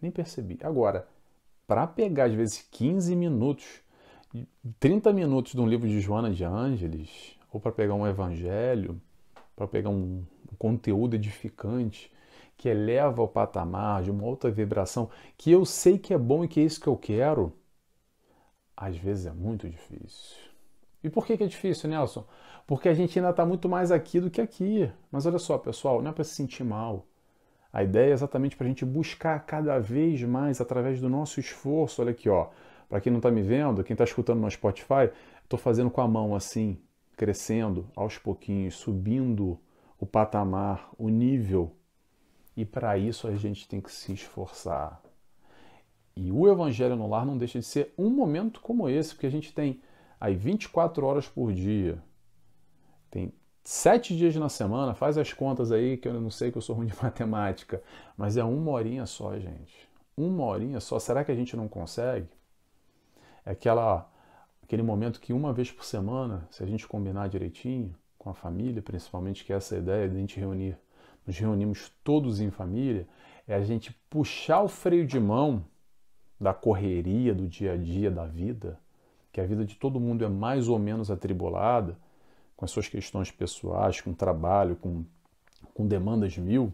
nem 0.00 0.10
percebi. 0.10 0.58
Agora, 0.62 1.06
para 1.66 1.86
pegar 1.86 2.24
às 2.24 2.34
vezes 2.34 2.66
15 2.70 3.14
minutos, 3.14 3.82
30 4.80 5.12
minutos 5.12 5.52
de 5.52 5.60
um 5.60 5.66
livro 5.66 5.86
de 5.86 6.00
Joana 6.00 6.30
de 6.30 6.44
Ângeles, 6.44 7.36
ou 7.52 7.60
para 7.60 7.72
pegar 7.72 7.94
um 7.94 8.06
evangelho, 8.06 9.00
para 9.54 9.66
pegar 9.66 9.90
um, 9.90 10.24
conteúdo 10.58 11.14
edificante 11.14 12.12
que 12.56 12.68
eleva 12.68 13.22
o 13.22 13.28
patamar 13.28 14.02
de 14.02 14.10
uma 14.10 14.24
outra 14.24 14.50
vibração, 14.50 15.08
que 15.36 15.50
eu 15.50 15.64
sei 15.64 15.96
que 15.96 16.12
é 16.12 16.18
bom 16.18 16.44
e 16.44 16.48
que 16.48 16.58
é 16.58 16.64
isso 16.64 16.80
que 16.80 16.88
eu 16.88 16.96
quero, 16.96 17.52
às 18.76 18.96
vezes 18.96 19.26
é 19.26 19.32
muito 19.32 19.68
difícil. 19.68 20.47
E 21.08 21.10
por 21.10 21.24
que, 21.24 21.38
que 21.38 21.44
é 21.44 21.46
difícil, 21.46 21.88
Nelson? 21.88 22.22
Porque 22.66 22.86
a 22.86 22.92
gente 22.92 23.18
ainda 23.18 23.30
está 23.30 23.46
muito 23.46 23.66
mais 23.66 23.90
aqui 23.90 24.20
do 24.20 24.30
que 24.30 24.42
aqui. 24.42 24.92
Mas 25.10 25.24
olha 25.24 25.38
só, 25.38 25.56
pessoal, 25.56 26.02
não 26.02 26.10
é 26.10 26.12
para 26.12 26.22
se 26.22 26.34
sentir 26.34 26.62
mal. 26.64 27.06
A 27.72 27.82
ideia 27.82 28.10
é 28.10 28.12
exatamente 28.12 28.54
para 28.54 28.66
a 28.66 28.68
gente 28.68 28.84
buscar 28.84 29.38
cada 29.46 29.78
vez 29.78 30.22
mais 30.22 30.60
através 30.60 31.00
do 31.00 31.08
nosso 31.08 31.40
esforço. 31.40 32.02
Olha 32.02 32.10
aqui, 32.10 32.28
ó. 32.28 32.48
Para 32.90 33.00
quem 33.00 33.10
não 33.10 33.20
está 33.20 33.30
me 33.30 33.40
vendo, 33.40 33.82
quem 33.82 33.94
está 33.94 34.04
escutando 34.04 34.40
no 34.40 34.50
Spotify, 34.50 35.10
estou 35.42 35.58
fazendo 35.58 35.90
com 35.90 36.02
a 36.02 36.08
mão 36.08 36.34
assim, 36.34 36.78
crescendo 37.16 37.88
aos 37.96 38.18
pouquinhos, 38.18 38.76
subindo 38.76 39.58
o 39.98 40.04
patamar, 40.04 40.90
o 40.98 41.08
nível. 41.08 41.72
E 42.54 42.66
para 42.66 42.98
isso 42.98 43.26
a 43.26 43.34
gente 43.34 43.66
tem 43.66 43.80
que 43.80 43.90
se 43.90 44.12
esforçar. 44.12 45.00
E 46.14 46.30
o 46.30 46.46
Evangelho 46.46 46.96
no 46.96 47.08
Lar 47.08 47.24
não 47.24 47.38
deixa 47.38 47.58
de 47.58 47.64
ser 47.64 47.94
um 47.96 48.10
momento 48.10 48.60
como 48.60 48.90
esse, 48.90 49.14
porque 49.14 49.26
a 49.26 49.30
gente 49.30 49.54
tem 49.54 49.80
aí 50.20 50.34
24 50.34 51.04
horas 51.06 51.28
por 51.28 51.52
dia, 51.52 52.02
tem 53.10 53.32
sete 53.64 54.16
dias 54.16 54.34
na 54.36 54.48
semana, 54.48 54.94
faz 54.94 55.18
as 55.18 55.32
contas 55.32 55.70
aí, 55.70 55.96
que 55.96 56.08
eu 56.08 56.20
não 56.20 56.30
sei 56.30 56.50
que 56.50 56.58
eu 56.58 56.62
sou 56.62 56.76
ruim 56.76 56.86
de 56.86 56.94
matemática, 57.02 57.82
mas 58.16 58.36
é 58.36 58.44
uma 58.44 58.70
horinha 58.72 59.06
só, 59.06 59.38
gente. 59.38 59.88
Uma 60.16 60.44
horinha 60.44 60.80
só. 60.80 60.98
Será 60.98 61.24
que 61.24 61.30
a 61.30 61.34
gente 61.34 61.56
não 61.56 61.68
consegue? 61.68 62.28
É 63.44 63.52
aquela, 63.52 64.10
aquele 64.62 64.82
momento 64.82 65.20
que 65.20 65.32
uma 65.32 65.52
vez 65.52 65.70
por 65.70 65.84
semana, 65.84 66.46
se 66.50 66.62
a 66.62 66.66
gente 66.66 66.86
combinar 66.86 67.28
direitinho, 67.28 67.94
com 68.18 68.30
a 68.30 68.34
família, 68.34 68.82
principalmente, 68.82 69.44
que 69.44 69.52
é 69.52 69.56
essa 69.56 69.76
ideia 69.76 70.08
de 70.08 70.16
a 70.16 70.18
gente 70.18 70.38
reunir, 70.38 70.76
nos 71.26 71.38
reunimos 71.38 71.92
todos 72.02 72.40
em 72.40 72.50
família, 72.50 73.06
é 73.46 73.54
a 73.54 73.62
gente 73.62 73.92
puxar 74.10 74.62
o 74.62 74.68
freio 74.68 75.06
de 75.06 75.18
mão 75.20 75.64
da 76.40 76.52
correria 76.52 77.34
do 77.34 77.46
dia 77.48 77.72
a 77.72 77.76
dia 77.76 78.10
da 78.10 78.26
vida, 78.26 78.78
que 79.38 79.42
a 79.42 79.46
vida 79.46 79.64
de 79.64 79.76
todo 79.76 80.00
mundo 80.00 80.24
é 80.24 80.28
mais 80.28 80.68
ou 80.68 80.80
menos 80.80 81.12
atribulada, 81.12 81.96
com 82.56 82.64
as 82.64 82.72
suas 82.72 82.88
questões 82.88 83.30
pessoais, 83.30 84.00
com 84.00 84.12
trabalho, 84.12 84.74
com, 84.74 85.04
com 85.72 85.86
demandas 85.86 86.36
mil, 86.36 86.72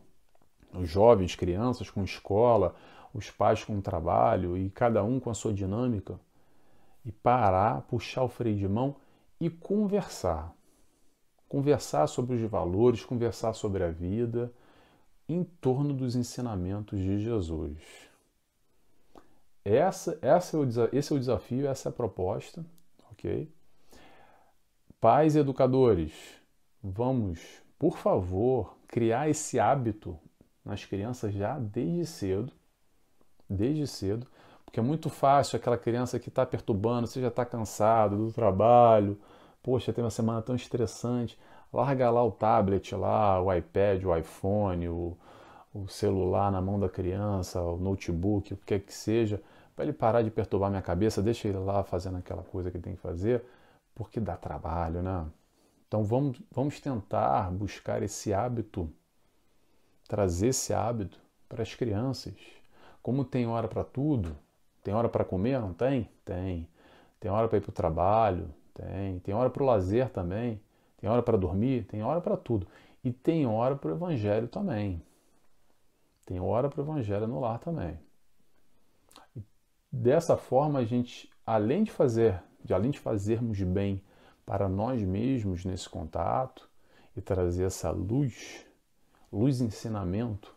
os 0.73 0.88
jovens, 0.88 1.37
crianças 1.37 1.90
com 1.90 2.02
escola, 2.02 2.75
os 3.12 3.30
pais 3.30 3.62
com 3.62 3.83
trabalho 3.83 4.56
e 4.56 4.71
cada 4.71 5.04
um 5.04 5.21
com 5.21 5.28
a 5.28 5.35
sua 5.35 5.52
dinâmica, 5.52 6.18
e 7.04 7.12
parar, 7.12 7.83
puxar 7.83 8.23
o 8.23 8.28
freio 8.28 8.56
de 8.56 8.66
mão 8.66 8.97
e 9.38 9.50
conversar. 9.50 10.54
Conversar 11.47 12.06
sobre 12.06 12.37
os 12.37 12.50
valores, 12.50 13.04
conversar 13.04 13.52
sobre 13.52 13.85
a 13.85 13.90
vida 13.90 14.50
em 15.28 15.44
torno 15.44 15.92
dos 15.92 16.16
ensinamentos 16.16 16.99
de 16.99 17.18
Jesus. 17.18 18.13
Essa, 19.64 20.18
essa 20.21 20.56
é 20.56 20.61
o, 20.61 20.64
esse 20.92 21.12
é 21.12 21.16
o 21.16 21.18
desafio, 21.18 21.66
essa 21.66 21.88
é 21.88 21.90
a 21.90 21.92
proposta, 21.92 22.64
ok? 23.11 23.50
Pais 25.00 25.37
educadores, 25.37 26.12
vamos, 26.83 27.40
por 27.78 27.97
favor, 27.97 28.76
criar 28.87 29.28
esse 29.28 29.59
hábito 29.59 30.18
nas 30.64 30.85
crianças 30.85 31.33
já 31.33 31.59
desde 31.59 32.06
cedo, 32.06 32.52
desde 33.49 33.87
cedo, 33.87 34.26
porque 34.64 34.80
é 34.80 34.83
muito 34.83 35.09
fácil 35.09 35.56
aquela 35.56 35.78
criança 35.78 36.18
que 36.18 36.28
está 36.28 36.44
perturbando, 36.44 37.06
você 37.06 37.21
já 37.21 37.28
está 37.28 37.44
cansado 37.44 38.16
do 38.16 38.33
trabalho, 38.33 39.18
poxa, 39.62 39.92
tem 39.92 40.04
uma 40.04 40.11
semana 40.11 40.42
tão 40.42 40.54
estressante, 40.54 41.38
larga 41.73 42.11
lá 42.11 42.23
o 42.23 42.30
tablet, 42.30 42.94
lá, 42.94 43.40
o 43.40 43.52
iPad, 43.52 44.04
o 44.04 44.16
iPhone, 44.16 44.88
o, 44.88 45.16
o 45.73 45.88
celular 45.88 46.52
na 46.52 46.61
mão 46.61 46.78
da 46.78 46.88
criança, 46.88 47.61
o 47.62 47.78
notebook, 47.78 48.52
o 48.52 48.56
que 48.59 48.64
quer 48.66 48.80
que 48.80 48.92
seja, 48.92 49.42
para 49.75 49.85
ele 49.85 49.93
parar 49.93 50.23
de 50.23 50.31
perturbar 50.31 50.71
minha 50.71 50.83
cabeça, 50.83 51.23
deixa 51.23 51.49
ele 51.49 51.59
lá 51.59 51.83
fazendo 51.83 52.19
aquela 52.19 52.43
coisa 52.43 52.71
que 52.71 52.78
tem 52.78 52.95
que 52.95 53.00
fazer, 53.00 53.43
porque 53.95 54.21
dá 54.21 54.37
trabalho, 54.37 55.02
né? 55.02 55.26
Então 55.87 56.04
vamos, 56.04 56.40
vamos 56.50 56.81
tentar 56.81 57.50
buscar 57.50 58.02
esse 58.02 58.33
hábito, 58.33 58.90
trazer 60.09 60.49
esse 60.49 60.73
hábito 60.73 61.19
para 61.49 61.62
as 61.62 61.75
crianças. 61.75 62.35
Como 63.02 63.25
tem 63.25 63.47
hora 63.47 63.69
para 63.69 63.85
tudo, 63.85 64.37
tem 64.83 64.95
hora 64.95 65.09
para 65.09 65.25
comer, 65.25 65.61
não 65.61 65.73
tem? 65.73 66.09
Tem. 66.25 66.69
Tem 67.21 67.31
hora 67.31 67.49
para 67.49 67.59
ir 67.59 67.61
para 67.61 67.71
o 67.71 67.73
trabalho, 67.73 68.49
tem. 68.73 69.19
Tem 69.21 69.35
hora 69.35 69.50
para 69.50 69.62
o 69.62 69.66
lazer 69.66 70.11
também. 70.11 70.61
Tem 70.99 71.09
hora 71.09 71.23
para 71.23 71.37
dormir, 71.37 71.85
tem 71.85 72.02
hora 72.02 72.21
para 72.21 72.37
tudo. 72.37 72.66
E 73.02 73.12
tem 73.12 73.47
hora 73.47 73.76
para 73.76 73.90
o 73.90 73.95
evangelho 73.95 74.49
também. 74.49 75.02
Tem 76.25 76.40
hora 76.40 76.69
para 76.69 76.81
o 76.81 76.85
evangelho 76.85 77.26
no 77.26 77.38
lar 77.40 77.59
também. 77.59 77.99
Dessa 79.97 80.37
forma, 80.37 80.81
a 80.81 80.85
gente, 80.85 81.31
além 81.47 81.85
de 81.85 81.93
fazer, 81.93 82.43
de 82.65 82.75
além 82.75 82.91
de 82.91 82.99
fazermos 82.99 83.63
bem 83.63 84.03
para 84.45 84.69
nós 84.69 85.01
mesmos 85.01 85.65
nesse 85.65 85.89
contato 85.89 86.69
e 87.17 87.21
trazer 87.21 87.65
essa 87.65 87.93
luz, 87.93 88.67
luz 89.33 89.61
ensinamento 89.61 90.53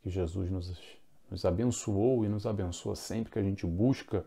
que 0.00 0.08
Jesus 0.08 0.48
nos, 0.50 0.80
nos 1.28 1.44
abençoou 1.44 2.24
e 2.24 2.28
nos 2.28 2.46
abençoa 2.46 2.94
sempre 2.94 3.32
que 3.32 3.40
a 3.40 3.42
gente 3.42 3.66
busca 3.66 4.24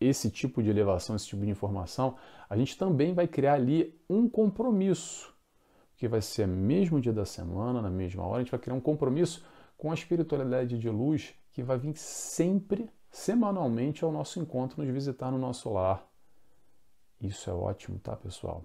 esse 0.00 0.30
tipo 0.30 0.62
de 0.62 0.70
elevação, 0.70 1.16
esse 1.16 1.26
tipo 1.26 1.44
de 1.44 1.50
informação, 1.50 2.16
a 2.48 2.56
gente 2.56 2.78
também 2.78 3.12
vai 3.12 3.26
criar 3.26 3.54
ali 3.54 4.00
um 4.08 4.28
compromisso, 4.28 5.34
que 5.96 6.06
vai 6.06 6.22
ser 6.22 6.46
mesmo 6.46 7.00
dia 7.00 7.12
da 7.12 7.24
semana, 7.24 7.82
na 7.82 7.90
mesma 7.90 8.24
hora, 8.24 8.36
a 8.36 8.40
gente 8.44 8.52
vai 8.52 8.60
criar 8.60 8.76
um 8.76 8.80
compromisso 8.80 9.44
com 9.76 9.90
a 9.90 9.94
espiritualidade 9.94 10.78
de 10.78 10.88
luz 10.88 11.34
que 11.52 11.62
vai 11.62 11.76
vir 11.76 11.96
sempre 11.96 12.88
semanalmente 13.14 14.04
ao 14.04 14.10
nosso 14.10 14.40
encontro, 14.40 14.82
nos 14.82 14.92
visitar 14.92 15.30
no 15.30 15.38
nosso 15.38 15.72
lar. 15.72 16.04
Isso 17.20 17.48
é 17.48 17.52
ótimo, 17.52 17.96
tá, 18.00 18.16
pessoal? 18.16 18.64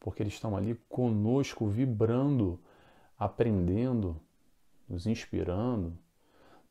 Porque 0.00 0.22
eles 0.22 0.32
estão 0.32 0.56
ali 0.56 0.74
conosco, 0.88 1.68
vibrando, 1.68 2.58
aprendendo, 3.18 4.18
nos 4.88 5.06
inspirando, 5.06 5.96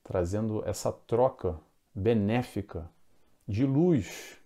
trazendo 0.04 0.68
essa 0.68 0.92
troca 0.92 1.60
benéfica 1.94 2.90
de 3.48 3.68
luz 3.68 4.42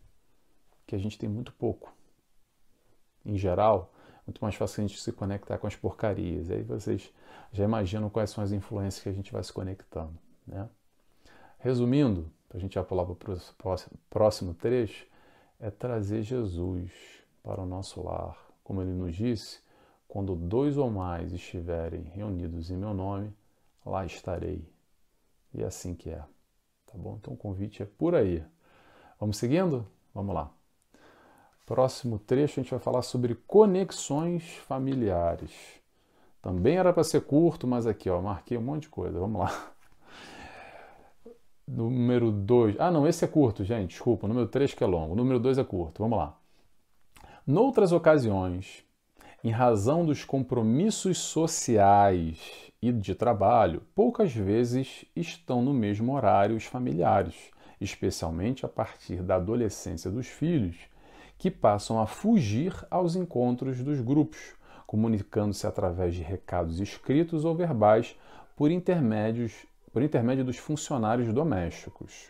que 0.86 0.96
a 0.96 1.00
gente 1.00 1.17
tem 1.17 1.29
muito 1.29 1.53
pouco. 1.53 1.96
Em 3.25 3.38
geral, 3.38 3.94
muito 4.27 4.41
mais 4.41 4.53
fácil 4.53 4.84
a 4.84 4.88
gente 4.88 5.00
se 5.00 5.13
conectar 5.13 5.58
com 5.58 5.65
as 5.65 5.77
porcarias. 5.77 6.51
Aí 6.51 6.62
vocês 6.62 7.10
já 7.53 7.63
imaginam 7.63 8.10
quais 8.10 8.32
são 8.32 8.44
as 8.44 8.51
influências 8.51 9.01
que 9.01 9.10
a 9.10 9.13
gente 9.13 9.32
vai 9.32 9.41
se 9.41 9.53
conectando. 9.53 10.20
Né? 10.46 10.70
Resumindo, 11.58 12.29
a 12.54 12.58
gente 12.58 12.75
já 12.75 12.84
pular 12.84 13.06
para 13.06 13.34
o 13.34 13.38
próximo 14.10 14.54
trecho, 14.54 15.06
é 15.60 15.70
trazer 15.70 16.22
Jesus 16.22 16.92
para 17.44 17.62
o 17.62 17.66
nosso 17.66 18.02
lar. 18.04 18.38
Como 18.64 18.82
ele 18.82 18.92
nos 18.92 19.16
disse, 19.16 19.60
quando 20.08 20.36
dois 20.36 20.78
ou 20.78 20.90
mais 20.90 21.34
estiverem 21.34 22.04
reunidos 22.04 22.72
em 22.72 22.78
meu 22.78 22.94
nome, 22.94 23.34
lá 23.86 24.06
estarei. 24.06 24.68
E 25.54 25.62
é 25.62 25.66
assim 25.66 25.94
que 25.94 26.10
é. 26.10 26.24
Tá 26.86 26.94
bom? 26.96 27.18
Então 27.20 27.34
o 27.34 27.38
convite 27.38 27.84
é 27.84 27.86
por 27.86 28.16
aí. 28.16 28.44
Vamos 29.20 29.38
seguindo? 29.38 29.88
Vamos 30.14 30.34
lá. 30.34 30.52
Próximo 31.66 32.20
trecho 32.20 32.60
a 32.60 32.64
gente 32.64 32.72
vai 32.72 32.80
falar 32.80 33.02
sobre 33.02 33.36
conexões 33.36 34.56
familiares. 34.68 35.52
Também 36.42 36.78
era 36.78 36.94
para 36.94 37.04
ser 37.04 37.22
curto, 37.22 37.68
mas 37.68 37.88
aqui 37.88 38.10
ó, 38.10 38.22
marquei 38.22 38.58
um 38.58 38.62
monte 38.62 38.84
de 38.84 38.90
coisa. 38.90 39.20
Vamos 39.20 39.42
lá. 39.42 39.72
Número 41.67 42.31
2. 42.31 42.75
Ah, 42.79 42.91
não, 42.91 43.07
esse 43.07 43.25
é 43.25 43.27
curto, 43.27 43.63
gente. 43.63 43.91
Desculpa. 43.91 44.27
Número 44.27 44.48
3 44.48 44.74
que 44.74 44.84
é 44.84 44.88
longo. 44.88 45.15
Número 45.15 45.39
2 45.39 45.57
é 45.57 45.63
curto. 45.63 46.03
Vamos 46.03 46.17
lá. 46.17 46.38
Noutras 47.45 47.91
ocasiões, 47.91 48.84
em 49.43 49.51
razão 49.51 50.05
dos 50.05 50.24
compromissos 50.24 51.17
sociais 51.17 52.39
e 52.81 52.91
de 52.91 53.13
trabalho, 53.15 53.84
poucas 53.93 54.34
vezes 54.34 55.05
estão 55.15 55.62
no 55.62 55.74
mesmo 55.74 56.15
horário 56.15 56.55
os 56.55 56.65
familiares, 56.65 57.36
especialmente 57.79 58.65
a 58.65 58.69
partir 58.69 59.22
da 59.22 59.36
adolescência 59.36 60.10
dos 60.10 60.27
filhos, 60.27 60.75
que 61.38 61.51
passam 61.51 62.00
a 62.00 62.07
fugir 62.07 62.74
aos 62.89 63.15
encontros 63.15 63.84
dos 63.84 64.01
grupos, 64.01 64.55
comunicando-se 64.88 65.67
através 65.67 66.15
de 66.15 66.22
recados 66.22 66.79
escritos 66.79 67.45
ou 67.45 67.55
verbais 67.55 68.15
por 68.55 68.72
intermédios 68.72 69.67
por 69.96 70.04
intermédio 70.04 70.44
dos 70.44 70.58
funcionários 70.58 71.34
domésticos. 71.34 72.30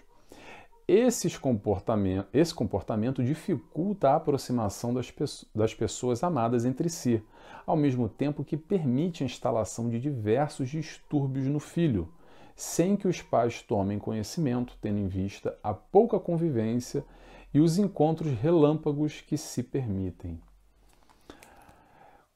Esses 0.88 1.36
comportamento, 1.36 2.28
esse 2.32 2.54
comportamento 2.54 3.24
dificulta 3.24 4.12
a 4.12 4.18
aproximação 4.18 4.94
das, 4.94 5.12
das 5.52 5.74
pessoas 5.74 6.24
amadas 6.24 6.64
entre 6.64 6.90
si, 6.90 7.24
ao 7.66 7.76
mesmo 7.76 8.08
tempo 8.08 8.44
que 8.44 8.56
permite 8.56 9.24
a 9.24 9.26
instalação 9.26 9.90
de 9.90 10.00
diversos 10.00 10.70
distúrbios 10.70 11.48
no 11.48 11.60
filho, 11.60 12.08
sem 12.56 12.96
que 12.96 13.08
os 13.08 13.20
pais 13.20 13.64
tomem 13.64 13.98
conhecimento, 13.98 14.78
tendo 14.80 15.00
em 15.00 15.08
vista 15.08 15.58
a 15.64 15.74
pouca 15.74 16.20
convivência 16.20 17.04
e 17.52 17.60
os 17.60 17.80
encontros 17.80 18.32
relâmpagos 18.34 19.22
que 19.22 19.38
se 19.38 19.64
permitem. 19.64 20.40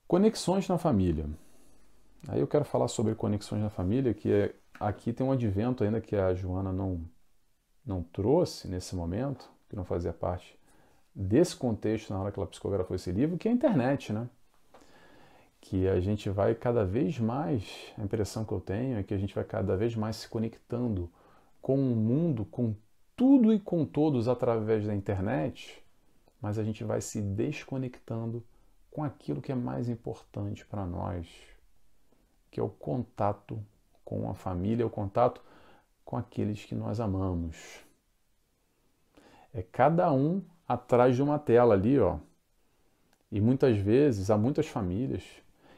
Conexões 0.07 0.67
na 0.67 0.79
família. 0.79 1.29
Aí 2.27 2.39
eu 2.39 2.47
quero 2.47 2.65
falar 2.65 2.87
sobre 2.87 3.13
conexões 3.13 3.61
na 3.61 3.69
família, 3.69 4.11
que 4.11 4.31
é 4.31 4.55
aqui 4.79 5.11
tem 5.11 5.25
um 5.25 5.31
advento 5.31 5.83
ainda 5.83 5.99
que 5.99 6.15
a 6.15 6.33
Joana 6.33 6.71
não, 6.71 7.01
não 7.85 8.01
trouxe 8.01 8.67
nesse 8.67 8.95
momento, 8.95 9.49
que 9.67 9.75
não 9.75 9.83
fazia 9.83 10.13
parte 10.13 10.57
desse 11.13 11.55
contexto 11.55 12.11
na 12.13 12.21
hora 12.21 12.31
que 12.31 12.39
ela 12.39 12.47
psicografou 12.47 12.95
esse 12.95 13.11
livro, 13.11 13.37
que 13.37 13.47
é 13.47 13.51
a 13.51 13.53
internet, 13.53 14.13
né? 14.13 14.29
Que 15.59 15.87
a 15.87 15.99
gente 15.99 16.29
vai 16.29 16.55
cada 16.55 16.85
vez 16.85 17.19
mais, 17.19 17.93
a 17.97 18.03
impressão 18.03 18.45
que 18.45 18.53
eu 18.53 18.61
tenho 18.61 18.97
é 18.97 19.03
que 19.03 19.13
a 19.13 19.17
gente 19.17 19.35
vai 19.35 19.43
cada 19.43 19.75
vez 19.75 19.95
mais 19.95 20.15
se 20.15 20.29
conectando 20.29 21.11
com 21.61 21.75
o 21.75 21.95
mundo, 21.95 22.45
com 22.45 22.73
tudo 23.17 23.53
e 23.53 23.59
com 23.59 23.85
todos 23.85 24.29
através 24.29 24.87
da 24.87 24.95
internet, 24.95 25.83
mas 26.41 26.57
a 26.57 26.63
gente 26.63 26.85
vai 26.85 27.01
se 27.01 27.21
desconectando 27.21 28.41
com 28.89 29.03
aquilo 29.03 29.41
que 29.41 29.51
é 29.51 29.55
mais 29.55 29.89
importante 29.89 30.65
para 30.65 30.85
nós, 30.85 31.27
que 32.49 32.61
é 32.61 32.63
o 32.63 32.69
contato 32.69 33.61
com 34.09 34.27
a 34.27 34.33
família, 34.33 34.87
o 34.87 34.89
contato 34.89 35.39
com 36.03 36.17
aqueles 36.17 36.65
que 36.65 36.73
nós 36.73 36.99
amamos. 36.99 37.55
É 39.53 39.61
cada 39.61 40.11
um 40.11 40.43
atrás 40.67 41.15
de 41.15 41.21
uma 41.21 41.37
tela 41.37 41.75
ali, 41.75 41.99
ó. 41.99 42.17
E 43.31 43.39
muitas 43.39 43.77
vezes 43.77 44.31
há 44.31 44.37
muitas 44.37 44.67
famílias 44.67 45.23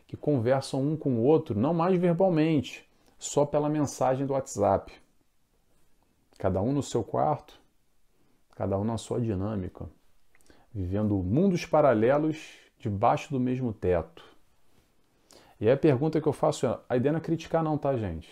que 0.07 0.15
conversam 0.15 0.81
um 0.81 0.95
com 0.95 1.15
o 1.15 1.23
outro, 1.23 1.59
não 1.59 1.73
mais 1.73 1.99
verbalmente, 1.99 2.89
só 3.19 3.45
pela 3.45 3.67
mensagem 3.67 4.25
do 4.25 4.31
WhatsApp. 4.31 4.93
Cada 6.37 6.61
um 6.61 6.71
no 6.71 6.81
seu 6.81 7.03
quarto, 7.03 7.59
cada 8.55 8.79
um 8.79 8.85
na 8.85 8.97
sua 8.97 9.19
dinâmica, 9.19 9.89
vivendo 10.73 11.21
mundos 11.21 11.65
paralelos 11.65 12.57
debaixo 12.79 13.29
do 13.29 13.41
mesmo 13.41 13.73
teto. 13.73 14.30
E 15.61 15.67
aí 15.67 15.73
a 15.73 15.77
pergunta 15.77 16.19
que 16.19 16.27
eu 16.27 16.33
faço 16.33 16.65
é: 16.65 16.79
a 16.89 16.97
ideia 16.97 17.13
não 17.13 17.19
é 17.19 17.23
criticar, 17.23 17.63
não, 17.63 17.77
tá, 17.77 17.95
gente? 17.95 18.27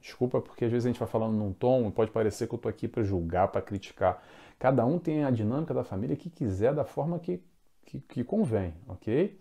Desculpa, 0.00 0.40
porque 0.40 0.64
às 0.64 0.72
vezes 0.72 0.86
a 0.86 0.88
gente 0.88 0.98
vai 0.98 1.06
falando 1.06 1.36
num 1.36 1.52
tom 1.52 1.86
e 1.86 1.92
pode 1.92 2.10
parecer 2.10 2.48
que 2.48 2.54
eu 2.54 2.56
estou 2.56 2.70
aqui 2.70 2.88
para 2.88 3.04
julgar, 3.04 3.48
para 3.48 3.60
criticar. 3.60 4.24
Cada 4.58 4.84
um 4.86 4.98
tem 4.98 5.22
a 5.22 5.30
dinâmica 5.30 5.74
da 5.74 5.84
família 5.84 6.16
que 6.16 6.30
quiser, 6.30 6.74
da 6.74 6.84
forma 6.84 7.18
que, 7.18 7.40
que, 7.84 8.00
que 8.00 8.24
convém, 8.24 8.74
ok? 8.88 9.38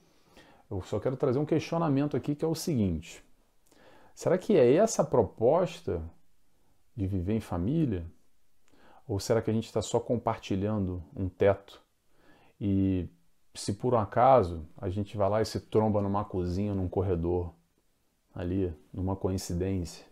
Eu 0.70 0.82
só 0.82 1.00
quero 1.00 1.16
trazer 1.16 1.40
um 1.40 1.46
questionamento 1.46 2.18
aqui 2.18 2.36
que 2.36 2.44
é 2.44 2.48
o 2.48 2.54
seguinte: 2.54 3.24
será 4.14 4.38
que 4.38 4.58
é 4.58 4.76
essa 4.76 5.02
a 5.02 5.06
proposta 5.06 6.04
de 6.94 7.08
viver 7.08 7.34
em 7.34 7.40
família? 7.40 8.06
Ou 9.08 9.20
será 9.22 9.42
que 9.42 9.50
a 9.50 9.54
gente 9.54 9.66
está 9.66 9.82
só 9.82 10.02
compartilhando 10.02 11.02
um 11.16 11.30
teto? 11.30 11.82
E 12.60 13.08
se 13.54 13.74
por 13.74 13.94
um 13.94 13.98
acaso 13.98 14.66
a 14.78 14.90
gente 14.90 15.18
vai 15.18 15.30
lá 15.30 15.42
e 15.42 15.46
se 15.46 15.60
tromba 15.60 16.02
numa 16.02 16.24
cozinha, 16.24 16.74
num 16.74 16.88
corredor, 16.88 17.52
ali, 18.34 18.74
numa 18.94 19.16
coincidência, 19.16 20.06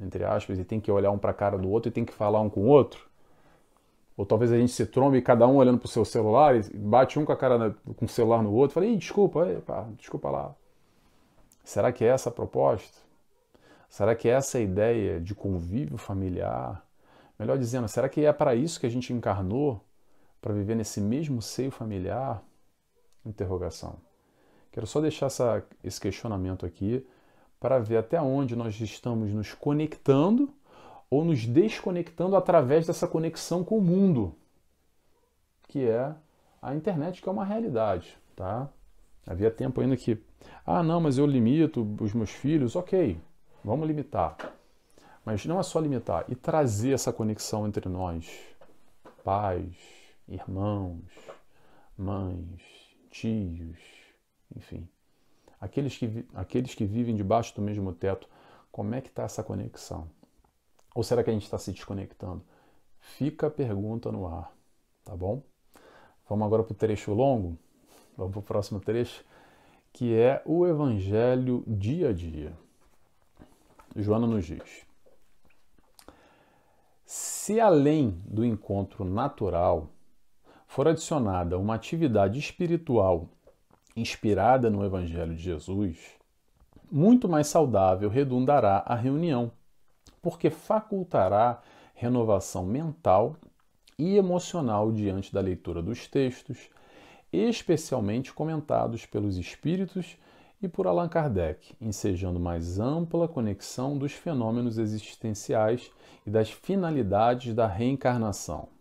entre 0.00 0.24
aspas, 0.24 0.58
e 0.58 0.64
tem 0.64 0.80
que 0.80 0.90
olhar 0.90 1.10
um 1.10 1.18
para 1.18 1.30
a 1.30 1.34
cara 1.34 1.58
do 1.58 1.68
outro 1.68 1.88
e 1.88 1.92
tem 1.92 2.04
que 2.04 2.12
falar 2.12 2.40
um 2.40 2.48
com 2.48 2.60
o 2.60 2.66
outro, 2.66 3.08
ou 4.16 4.24
talvez 4.24 4.50
a 4.50 4.56
gente 4.56 4.72
se 4.72 4.86
trombe 4.86 5.20
cada 5.20 5.46
um 5.46 5.56
olhando 5.56 5.78
para 5.78 5.86
o 5.86 5.90
seu 5.90 6.04
celular 6.04 6.56
e 6.56 6.62
bate 6.76 7.18
um 7.18 7.24
com 7.24 7.32
a 7.32 7.36
cara 7.36 7.76
com 7.96 8.06
o 8.06 8.08
celular 8.08 8.42
no 8.42 8.50
outro. 8.52 8.74
Falei, 8.74 8.96
desculpa, 8.96 9.44
aí, 9.44 9.60
pá, 9.60 9.86
desculpa 9.98 10.30
lá. 10.30 10.54
Será 11.62 11.92
que 11.92 12.02
é 12.02 12.08
essa 12.08 12.30
a 12.30 12.32
proposta? 12.32 12.98
Será 13.90 14.14
que 14.14 14.28
é 14.28 14.32
essa 14.32 14.56
a 14.56 14.60
ideia 14.60 15.20
de 15.20 15.34
convívio 15.34 15.98
familiar? 15.98 16.82
Melhor 17.38 17.58
dizendo, 17.58 17.88
será 17.88 18.08
que 18.08 18.24
é 18.24 18.32
para 18.32 18.54
isso 18.54 18.80
que 18.80 18.86
a 18.86 18.90
gente 18.90 19.12
encarnou? 19.12 19.84
Para 20.40 20.54
viver 20.54 20.76
nesse 20.76 21.00
mesmo 21.00 21.42
seio 21.42 21.70
familiar? 21.70 22.42
Interrogação. 23.26 23.96
Quero 24.70 24.86
só 24.86 25.00
deixar 25.00 25.26
essa, 25.26 25.64
esse 25.82 26.00
questionamento 26.00 26.64
aqui 26.64 27.06
para 27.58 27.78
ver 27.78 27.96
até 27.96 28.20
onde 28.20 28.54
nós 28.54 28.80
estamos 28.80 29.30
nos 29.30 29.54
conectando 29.54 30.52
ou 31.10 31.24
nos 31.24 31.46
desconectando 31.46 32.36
através 32.36 32.86
dessa 32.86 33.06
conexão 33.06 33.64
com 33.64 33.78
o 33.78 33.82
mundo, 33.82 34.34
que 35.68 35.88
é 35.88 36.14
a 36.60 36.74
internet, 36.74 37.22
que 37.22 37.28
é 37.28 37.32
uma 37.32 37.44
realidade, 37.44 38.18
tá? 38.34 38.68
Havia 39.26 39.50
tempo 39.50 39.80
ainda 39.80 39.96
que, 39.96 40.22
ah, 40.64 40.82
não, 40.82 41.00
mas 41.00 41.18
eu 41.18 41.26
limito 41.26 41.96
os 42.00 42.12
meus 42.12 42.30
filhos, 42.30 42.76
ok, 42.76 43.18
vamos 43.64 43.86
limitar. 43.86 44.36
Mas 45.24 45.44
não 45.44 45.58
é 45.58 45.62
só 45.62 45.80
limitar, 45.80 46.24
e 46.28 46.34
trazer 46.36 46.92
essa 46.92 47.12
conexão 47.12 47.66
entre 47.66 47.88
nós, 47.88 48.30
pais, 49.24 49.74
irmãos, 50.28 51.02
mães, 51.96 52.75
tios, 53.20 53.78
enfim. 54.54 54.86
Aqueles 55.58 55.96
que, 55.96 56.26
aqueles 56.34 56.74
que 56.74 56.84
vivem 56.84 57.16
debaixo 57.16 57.54
do 57.54 57.62
mesmo 57.62 57.92
teto, 57.92 58.28
como 58.70 58.94
é 58.94 59.00
que 59.00 59.08
está 59.08 59.22
essa 59.22 59.42
conexão? 59.42 60.10
Ou 60.94 61.02
será 61.02 61.24
que 61.24 61.30
a 61.30 61.32
gente 61.32 61.44
está 61.44 61.58
se 61.58 61.72
desconectando? 61.72 62.42
Fica 63.00 63.46
a 63.46 63.50
pergunta 63.50 64.12
no 64.12 64.26
ar, 64.26 64.52
tá 65.04 65.16
bom? 65.16 65.42
Vamos 66.28 66.46
agora 66.46 66.62
para 66.62 66.72
o 66.72 66.76
trecho 66.76 67.14
longo? 67.14 67.56
Vamos 68.16 68.32
para 68.32 68.40
o 68.40 68.42
próximo 68.42 68.80
trecho, 68.80 69.24
que 69.92 70.14
é 70.14 70.42
o 70.44 70.66
Evangelho 70.66 71.64
dia 71.66 72.10
a 72.10 72.12
dia. 72.12 72.52
Joana 73.94 74.26
nos 74.26 74.44
diz: 74.44 74.86
Se 77.04 77.58
além 77.60 78.10
do 78.26 78.44
encontro 78.44 79.04
natural 79.04 79.88
for 80.76 80.88
adicionada 80.88 81.58
uma 81.58 81.74
atividade 81.74 82.38
espiritual 82.38 83.30
inspirada 83.96 84.68
no 84.68 84.84
Evangelho 84.84 85.34
de 85.34 85.42
Jesus, 85.42 85.96
muito 86.92 87.26
mais 87.26 87.46
saudável 87.46 88.10
redundará 88.10 88.84
a 88.84 88.94
reunião 88.94 89.50
porque 90.20 90.50
facultará 90.50 91.62
renovação 91.94 92.66
mental 92.66 93.38
e 93.98 94.18
emocional 94.18 94.92
diante 94.92 95.32
da 95.32 95.40
leitura 95.40 95.80
dos 95.80 96.06
textos, 96.06 96.68
especialmente 97.32 98.30
comentados 98.34 99.06
pelos 99.06 99.38
espíritos 99.38 100.18
e 100.60 100.68
por 100.68 100.86
Allan 100.86 101.08
Kardec, 101.08 101.74
ensejando 101.80 102.38
mais 102.38 102.78
ampla 102.78 103.26
conexão 103.26 103.96
dos 103.96 104.12
fenômenos 104.12 104.76
existenciais 104.76 105.90
e 106.26 106.30
das 106.30 106.50
finalidades 106.50 107.54
da 107.54 107.66
reencarnação. 107.66 108.75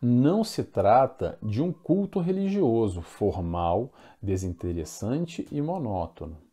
Não 0.00 0.42
se 0.42 0.64
trata 0.64 1.38
de 1.42 1.62
um 1.62 1.72
culto 1.72 2.20
religioso 2.20 3.02
formal, 3.02 3.92
desinteressante 4.22 5.46
e 5.50 5.60
monótono 5.60 6.50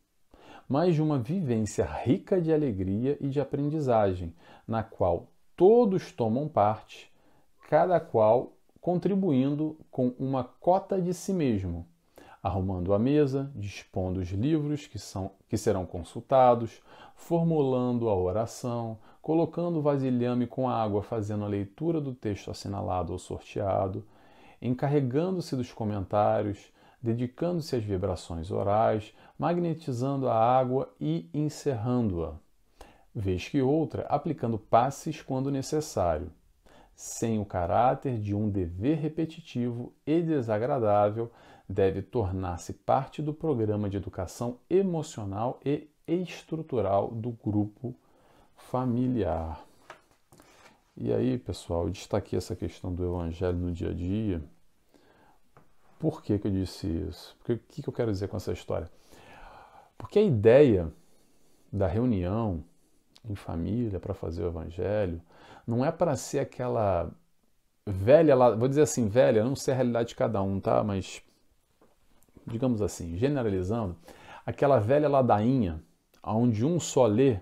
mas 0.67 0.95
de 0.95 1.01
uma 1.01 1.17
vivência 1.17 1.85
rica 1.85 2.41
de 2.41 2.53
alegria 2.53 3.17
e 3.21 3.29
de 3.29 3.39
aprendizagem, 3.39 4.35
na 4.67 4.83
qual 4.83 5.31
todos 5.55 6.11
tomam 6.11 6.47
parte, 6.47 7.11
cada 7.69 7.99
qual 7.99 8.53
contribuindo 8.81 9.77
com 9.89 10.13
uma 10.19 10.43
cota 10.43 11.01
de 11.01 11.13
si 11.13 11.33
mesmo, 11.33 11.87
arrumando 12.43 12.93
a 12.93 12.99
mesa, 12.99 13.51
dispondo 13.55 14.19
os 14.19 14.29
livros 14.29 14.87
que, 14.87 14.99
são, 14.99 15.31
que 15.49 15.57
serão 15.57 15.85
consultados, 15.85 16.81
formulando 17.17 18.07
a 18.07 18.15
oração, 18.15 18.99
colocando 19.21 19.79
o 19.79 19.81
vasilhame 19.81 20.47
com 20.47 20.69
água, 20.69 21.01
fazendo 21.01 21.43
a 21.43 21.47
leitura 21.47 21.99
do 21.99 22.13
texto 22.13 22.49
assinalado 22.49 23.11
ou 23.11 23.19
sorteado, 23.19 24.05
encarregando-se 24.61 25.55
dos 25.55 25.73
comentários, 25.73 26.71
dedicando-se 27.01 27.75
às 27.75 27.83
vibrações 27.83 28.49
orais, 28.51 29.13
magnetizando 29.37 30.29
a 30.29 30.35
água 30.35 30.93
e 31.01 31.29
encerrando-a, 31.33 32.35
vez 33.13 33.49
que 33.49 33.61
outra 33.61 34.03
aplicando 34.03 34.57
passes 34.57 35.21
quando 35.21 35.51
necessário, 35.51 36.31
sem 36.95 37.39
o 37.39 37.45
caráter 37.45 38.19
de 38.19 38.33
um 38.33 38.49
dever 38.49 38.99
repetitivo 38.99 39.91
e 40.05 40.21
desagradável, 40.21 41.31
deve 41.67 42.01
tornar-se 42.01 42.73
parte 42.73 43.21
do 43.21 43.33
programa 43.33 43.89
de 43.89 43.97
educação 43.97 44.59
emocional 44.69 45.59
e 45.65 45.89
estrutural 46.07 47.09
do 47.09 47.31
grupo 47.31 47.93
familiar. 48.55 49.63
E 50.95 51.13
aí, 51.13 51.37
pessoal, 51.37 51.83
eu 51.83 51.89
destaquei 51.89 52.37
essa 52.37 52.55
questão 52.55 52.93
do 52.93 53.05
evangelho 53.05 53.57
no 53.57 53.71
dia 53.71 53.89
a 53.89 53.93
dia. 53.93 54.41
Por 55.99 56.21
que, 56.21 56.39
que 56.39 56.47
eu 56.47 56.51
disse 56.51 56.87
isso? 56.87 57.35
O 57.41 57.43
que, 57.43 57.81
que 57.81 57.87
eu 57.87 57.93
quero 57.93 58.11
dizer 58.11 58.27
com 58.27 58.37
essa 58.37 58.51
história? 58.51 58.89
Porque 59.97 60.19
a 60.19 60.23
ideia 60.23 60.91
da 61.71 61.87
reunião 61.87 62.63
em 63.27 63.35
família 63.35 63.99
para 63.99 64.13
fazer 64.13 64.43
o 64.43 64.47
evangelho 64.47 65.21
não 65.65 65.83
é 65.83 65.91
para 65.91 66.15
ser 66.15 66.39
aquela 66.39 67.11
velha, 67.85 68.35
vou 68.55 68.67
dizer 68.67 68.83
assim, 68.83 69.07
velha, 69.07 69.43
não 69.43 69.55
sei 69.55 69.73
a 69.73 69.77
realidade 69.77 70.09
de 70.09 70.15
cada 70.15 70.41
um, 70.41 70.59
tá? 70.59 70.83
Mas 70.83 71.21
digamos 72.45 72.81
assim, 72.81 73.17
generalizando, 73.17 73.95
aquela 74.45 74.79
velha 74.79 75.09
ladainha 75.09 75.83
onde 76.35 76.65
um 76.65 76.79
só 76.79 77.05
lê, 77.05 77.39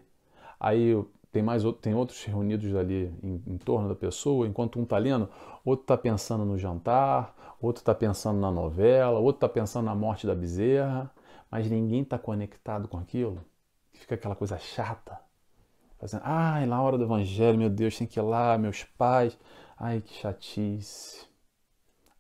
aí 0.60 0.94
tem 1.32 1.44
mais 1.44 1.64
tem 1.82 1.94
outros 1.94 2.24
reunidos 2.24 2.74
ali 2.76 3.14
em, 3.22 3.44
em 3.46 3.58
torno 3.58 3.90
da 3.90 3.96
pessoa, 3.96 4.48
enquanto 4.48 4.80
um 4.80 4.84
está 4.84 4.98
lendo, 4.98 5.30
outro 5.64 5.84
está 5.84 5.98
pensando 5.98 6.46
no 6.46 6.58
jantar, 6.58 7.56
outro 7.62 7.82
está 7.82 7.94
pensando 7.94 8.40
na 8.40 8.52
novela, 8.52 9.20
outro 9.20 9.46
está 9.46 9.50
pensando 9.50 9.86
na 9.86 9.96
morte 9.96 10.26
da 10.26 10.36
bezerra, 10.36 11.12
mas 11.52 11.70
ninguém 11.70 12.04
está 12.04 12.18
conectado 12.18 12.88
com 12.88 12.98
aquilo, 12.98 13.42
fica 13.94 14.16
aquela 14.16 14.36
coisa 14.36 14.58
chata. 14.58 15.20
Fazendo, 15.98 16.22
ai, 16.26 16.66
na 16.66 16.82
hora 16.82 16.98
do 16.98 17.06
evangelho, 17.06 17.58
meu 17.58 17.70
Deus, 17.70 17.98
tem 17.98 18.06
que 18.06 18.20
ir 18.20 18.22
lá, 18.22 18.58
meus 18.58 18.84
pais. 18.84 19.38
Ai, 19.78 20.02
que 20.02 20.14
chatice. 20.14 21.28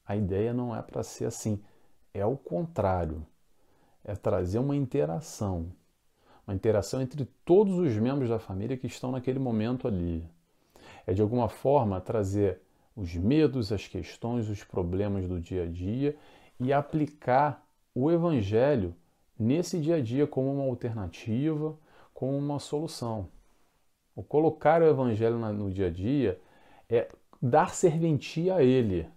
A 0.05 0.15
ideia 0.15 0.53
não 0.53 0.75
é 0.75 0.81
para 0.81 1.03
ser 1.03 1.25
assim. 1.25 1.61
É 2.13 2.25
o 2.25 2.37
contrário. 2.37 3.25
É 4.03 4.15
trazer 4.15 4.59
uma 4.59 4.75
interação. 4.75 5.71
Uma 6.47 6.55
interação 6.55 7.01
entre 7.01 7.25
todos 7.43 7.77
os 7.77 7.93
membros 7.97 8.29
da 8.29 8.39
família 8.39 8.77
que 8.77 8.87
estão 8.87 9.11
naquele 9.11 9.39
momento 9.39 9.87
ali. 9.87 10.29
É 11.07 11.13
de 11.13 11.21
alguma 11.21 11.49
forma 11.49 11.99
trazer 11.99 12.61
os 12.95 13.15
medos, 13.15 13.71
as 13.71 13.87
questões, 13.87 14.49
os 14.49 14.63
problemas 14.63 15.27
do 15.27 15.39
dia 15.39 15.63
a 15.63 15.67
dia 15.67 16.15
e 16.59 16.71
aplicar 16.71 17.65
o 17.93 18.11
evangelho 18.11 18.95
nesse 19.37 19.79
dia 19.79 19.95
a 19.95 20.01
dia 20.01 20.25
como 20.25 20.53
uma 20.53 20.63
alternativa, 20.63 21.77
como 22.13 22.37
uma 22.37 22.59
solução. 22.59 23.27
O 24.15 24.23
colocar 24.23 24.81
o 24.81 24.87
evangelho 24.87 25.37
no 25.37 25.69
dia 25.69 25.87
a 25.87 25.89
dia 25.89 26.39
é 26.89 27.09
dar 27.41 27.75
serventia 27.75 28.55
a 28.55 28.63
ele. 28.63 29.07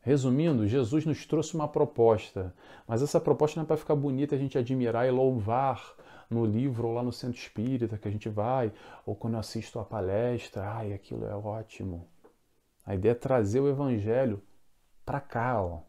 Resumindo, 0.00 0.66
Jesus 0.66 1.04
nos 1.04 1.26
trouxe 1.26 1.54
uma 1.54 1.68
proposta, 1.68 2.54
mas 2.86 3.02
essa 3.02 3.20
proposta 3.20 3.58
não 3.58 3.64
é 3.64 3.66
para 3.66 3.76
ficar 3.76 3.94
bonita 3.94 4.34
a 4.34 4.38
gente 4.38 4.58
admirar 4.58 5.06
e 5.06 5.10
louvar 5.10 5.94
no 6.32 6.44
livro 6.46 6.88
ou 6.88 6.94
lá 6.94 7.02
no 7.02 7.12
centro 7.12 7.38
espírita 7.38 7.98
que 7.98 8.08
a 8.08 8.10
gente 8.10 8.28
vai, 8.28 8.72
ou 9.06 9.14
quando 9.14 9.34
eu 9.34 9.40
assisto 9.40 9.78
a 9.78 9.84
palestra, 9.84 10.68
ai, 10.68 10.92
aquilo 10.92 11.26
é 11.26 11.34
ótimo. 11.34 12.08
A 12.84 12.94
ideia 12.94 13.12
é 13.12 13.14
trazer 13.14 13.60
o 13.60 13.68
evangelho 13.68 14.42
para 15.04 15.20
cá, 15.20 15.62
ó, 15.62 15.82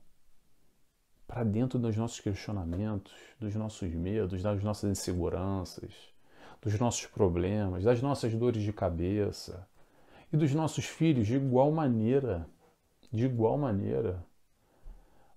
para 1.27 1.43
dentro 1.43 1.79
dos 1.79 1.97
nossos 1.97 2.19
questionamentos, 2.19 3.13
dos 3.39 3.55
nossos 3.55 3.89
medos, 3.91 4.43
das 4.43 4.63
nossas 4.63 4.91
inseguranças, 4.91 5.91
dos 6.61 6.79
nossos 6.79 7.07
problemas, 7.07 7.83
das 7.83 8.01
nossas 8.01 8.33
dores 8.35 8.61
de 8.61 8.71
cabeça 8.71 9.67
e 10.31 10.37
dos 10.37 10.53
nossos 10.53 10.85
filhos 10.85 11.27
de 11.27 11.35
igual 11.35 11.71
maneira. 11.71 12.47
De 13.11 13.25
igual 13.25 13.57
maneira. 13.57 14.25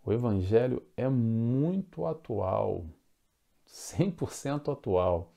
O 0.04 0.12
Evangelho 0.12 0.82
é 0.96 1.08
muito 1.08 2.06
atual, 2.06 2.84
100% 3.66 4.72
atual. 4.72 5.32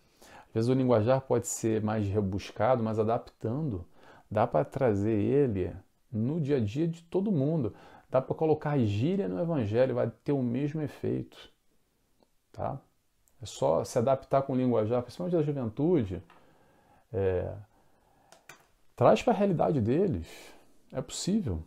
Às 0.47 0.53
vezes 0.53 0.69
o 0.69 0.73
linguajar 0.73 1.21
pode 1.21 1.47
ser 1.47 1.81
mais 1.81 2.07
rebuscado, 2.07 2.83
mas 2.83 2.97
adaptando, 2.97 3.85
dá 4.29 4.47
para 4.47 4.65
trazer 4.65 5.19
ele 5.19 5.75
no 6.11 6.39
dia 6.39 6.57
a 6.57 6.59
dia 6.59 6.87
de 6.87 7.03
todo 7.03 7.31
mundo. 7.31 7.73
Dá 8.09 8.21
para 8.21 8.35
colocar 8.35 8.77
gíria 8.79 9.27
no 9.27 9.39
evangelho, 9.39 9.95
vai 9.95 10.11
ter 10.23 10.31
o 10.31 10.41
mesmo 10.41 10.81
efeito. 10.81 11.37
Tá? 12.51 12.81
É 13.41 13.45
só 13.45 13.83
se 13.83 13.97
adaptar 13.97 14.41
com 14.41 14.53
o 14.53 14.55
linguajar, 14.55 15.01
principalmente 15.03 15.35
da 15.35 15.43
juventude. 15.43 16.21
É, 17.13 17.53
traz 18.95 19.21
para 19.21 19.33
a 19.33 19.35
realidade 19.35 19.79
deles. 19.79 20.27
É 20.91 21.01
possível. 21.01 21.63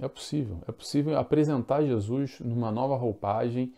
É 0.00 0.08
possível. 0.08 0.58
É 0.66 0.72
possível 0.72 1.16
apresentar 1.16 1.84
Jesus 1.84 2.40
numa 2.40 2.72
nova 2.72 2.96
roupagem 2.96 3.72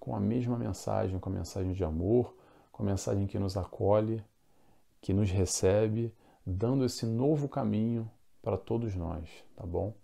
com 0.00 0.16
a 0.16 0.18
mesma 0.18 0.58
mensagem, 0.58 1.18
com 1.18 1.28
a 1.28 1.32
mensagem 1.32 1.72
de 1.72 1.84
amor, 1.84 2.34
com 2.72 2.82
a 2.82 2.86
mensagem 2.86 3.26
que 3.26 3.38
nos 3.38 3.56
acolhe, 3.56 4.24
que 5.02 5.12
nos 5.12 5.30
recebe, 5.30 6.12
dando 6.44 6.84
esse 6.84 7.04
novo 7.04 7.48
caminho 7.48 8.10
para 8.42 8.56
todos 8.56 8.96
nós, 8.96 9.28
tá 9.54 9.64
bom? 9.66 9.94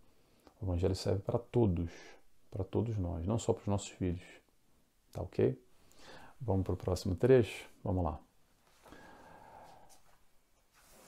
O 0.60 0.66
evangelho 0.66 0.94
serve 0.94 1.20
para 1.20 1.38
todos, 1.38 1.90
para 2.50 2.62
todos 2.62 2.98
nós, 2.98 3.26
não 3.26 3.38
só 3.38 3.54
para 3.54 3.62
os 3.62 3.66
nossos 3.66 3.88
filhos. 3.88 4.24
Tá 5.12 5.22
ok? 5.22 5.58
Vamos 6.38 6.64
para 6.64 6.74
o 6.74 6.76
próximo 6.76 7.14
trecho? 7.14 7.66
Vamos 7.82 8.04
lá. 8.04 8.20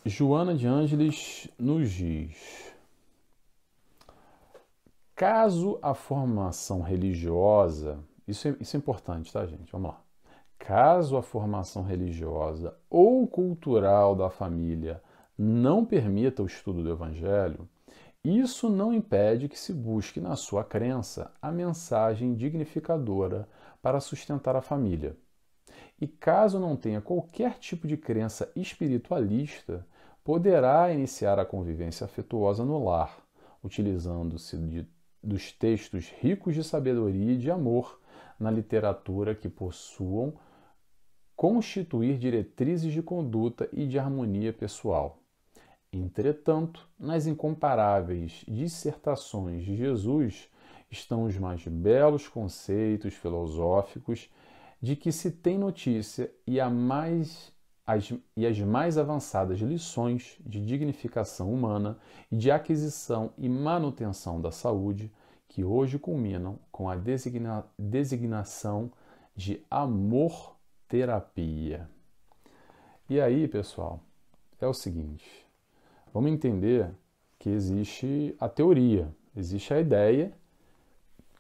Joana 0.07 0.55
de 0.55 0.67
Ângeles 0.67 1.49
nos 1.59 1.91
diz: 1.91 2.73
caso 5.15 5.79
a 5.83 5.93
formação 5.93 6.81
religiosa, 6.81 8.03
isso 8.29 8.47
é, 8.47 8.57
isso 8.61 8.77
é 8.77 8.79
importante, 8.79 9.33
tá, 9.33 9.45
gente? 9.47 9.73
Vamos 9.73 9.91
lá. 9.91 10.01
Caso 10.59 11.17
a 11.17 11.23
formação 11.23 11.83
religiosa 11.83 12.77
ou 12.91 13.27
cultural 13.27 14.15
da 14.15 14.29
família 14.29 15.03
não 15.37 15.85
permita 15.85 16.43
o 16.43 16.47
estudo 16.47 16.83
do 16.83 16.91
Evangelho, 16.91 17.69
isso 18.23 18.69
não 18.69 18.93
impede 18.93 19.49
que 19.49 19.59
se 19.59 19.73
busque 19.73 20.21
na 20.21 20.37
sua 20.37 20.65
crença 20.65 21.33
a 21.41 21.51
mensagem 21.51 22.35
dignificadora 22.35 23.49
para 23.81 24.01
sustentar 24.01 24.57
a 24.57 24.61
família. 24.61 25.17
E 26.01 26.07
caso 26.07 26.59
não 26.59 26.77
tenha 26.77 27.01
qualquer 27.01 27.59
tipo 27.59 27.87
de 27.87 27.97
crença 27.97 28.51
espiritualista, 28.55 29.87
poderá 30.23 30.93
iniciar 30.93 31.39
a 31.39 31.47
convivência 31.47 32.05
afetuosa 32.05 32.65
no 32.65 32.85
lar, 32.85 33.25
utilizando-se 33.65 34.87
dos 35.23 35.53
textos 35.53 36.11
ricos 36.21 36.55
de 36.55 36.63
sabedoria 36.63 37.33
e 37.33 37.39
de 37.39 37.51
amor 37.51 37.98
na 38.39 38.51
literatura 38.51 39.35
que 39.35 39.49
possuam 39.49 40.35
constituir 41.35 42.19
diretrizes 42.19 42.93
de 42.93 43.03
conduta 43.03 43.69
e 43.73 43.87
de 43.87 43.99
harmonia 43.99 44.53
pessoal. 44.53 45.23
Entretanto, 45.93 46.87
nas 46.99 47.27
incomparáveis 47.27 48.45
dissertações 48.47 49.65
de 49.65 49.77
Jesus 49.77 50.49
estão 50.91 51.25
os 51.25 51.37
mais 51.39 51.67
belos 51.67 52.29
conceitos 52.29 53.15
filosóficos 53.15 54.29
de 54.81 54.95
que 54.97 55.11
se 55.11 55.31
tem 55.31 55.59
notícia 55.59 56.31
e, 56.47 56.61
a 56.61 56.69
mais, 56.69 57.53
as, 57.87 58.13
e 58.37 58.47
as 58.47 58.59
mais 58.59 58.99
avançadas 58.99 59.59
lições 59.61 60.37
de 60.41 60.65
dignificação 60.65 61.53
humana 61.53 61.99
e 62.31 62.37
de 62.37 62.51
aquisição 62.51 63.33
e 63.39 63.49
manutenção 63.49 64.41
da 64.41 64.51
saúde, 64.51 65.11
que 65.59 65.65
hoje 65.65 65.99
culminam 65.99 66.57
com 66.71 66.89
a 66.89 66.95
designa, 66.95 67.67
designação 67.77 68.93
de 69.35 69.61
amor-terapia. 69.69 71.91
E 73.11 73.21
aí, 73.21 73.49
pessoal, 73.49 74.01
é 74.61 74.69
o 74.69 74.73
seguinte 74.73 75.45
Vamos 76.15 76.31
entender 76.31 76.89
que 77.41 77.51
existe 77.51 78.37
a 78.39 78.49
teoria, 78.49 79.13
existe 79.37 79.75
a 79.75 79.81
ideia, 79.81 80.33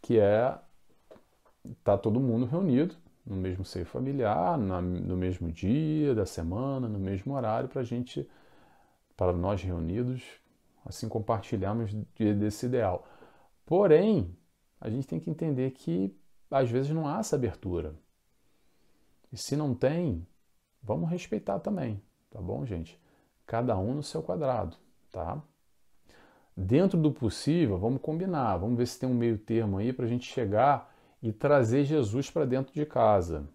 que 0.02 0.18
é 0.18 0.58
tá 1.84 1.96
todo 1.96 2.18
mundo 2.18 2.44
reunido 2.44 2.96
no 3.24 3.36
mesmo 3.36 3.64
seio 3.64 3.86
familiar, 3.86 4.58
na, 4.58 4.82
no 4.82 5.16
mesmo 5.16 5.52
dia 5.52 6.12
da 6.12 6.26
semana, 6.26 6.88
no 6.88 6.98
mesmo 6.98 7.34
horário, 7.34 7.68
para 7.68 7.84
gente, 7.84 8.28
para 9.16 9.32
nós 9.32 9.62
reunidos, 9.62 10.24
assim 10.84 11.08
compartilharmos 11.08 11.94
desse 12.18 12.66
ideal. 12.66 13.06
Porém, 13.68 14.34
a 14.80 14.88
gente 14.88 15.06
tem 15.06 15.20
que 15.20 15.30
entender 15.30 15.70
que 15.72 16.16
às 16.50 16.68
vezes 16.68 16.90
não 16.90 17.06
há 17.06 17.18
essa 17.20 17.36
abertura. 17.36 17.94
E 19.30 19.36
se 19.36 19.54
não 19.54 19.74
tem, 19.74 20.26
vamos 20.82 21.10
respeitar 21.10 21.60
também, 21.60 22.02
tá 22.30 22.40
bom, 22.40 22.64
gente? 22.64 22.98
cada 23.48 23.78
um 23.78 23.94
no 23.94 24.02
seu 24.02 24.22
quadrado, 24.22 24.76
tá? 25.10 25.42
Dentro 26.54 27.00
do 27.00 27.10
possível, 27.10 27.78
vamos 27.78 28.02
combinar, 28.02 28.58
vamos 28.58 28.76
ver 28.76 28.86
se 28.86 29.00
tem 29.00 29.08
um 29.08 29.14
meio 29.14 29.38
termo 29.38 29.78
aí 29.78 29.90
para 29.90 30.04
a 30.04 30.08
gente 30.08 30.30
chegar 30.30 30.94
e 31.22 31.32
trazer 31.32 31.84
Jesus 31.84 32.30
para 32.30 32.44
dentro 32.44 32.74
de 32.74 32.84
casa, 32.84 33.48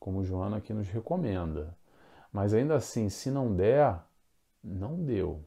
como 0.00 0.24
Joana 0.24 0.56
aqui 0.56 0.74
nos 0.74 0.88
recomenda. 0.88 1.76
Mas 2.32 2.52
ainda 2.52 2.74
assim, 2.74 3.08
se 3.08 3.30
não 3.30 3.54
der, 3.54 4.00
não 4.62 4.96
deu. 5.04 5.44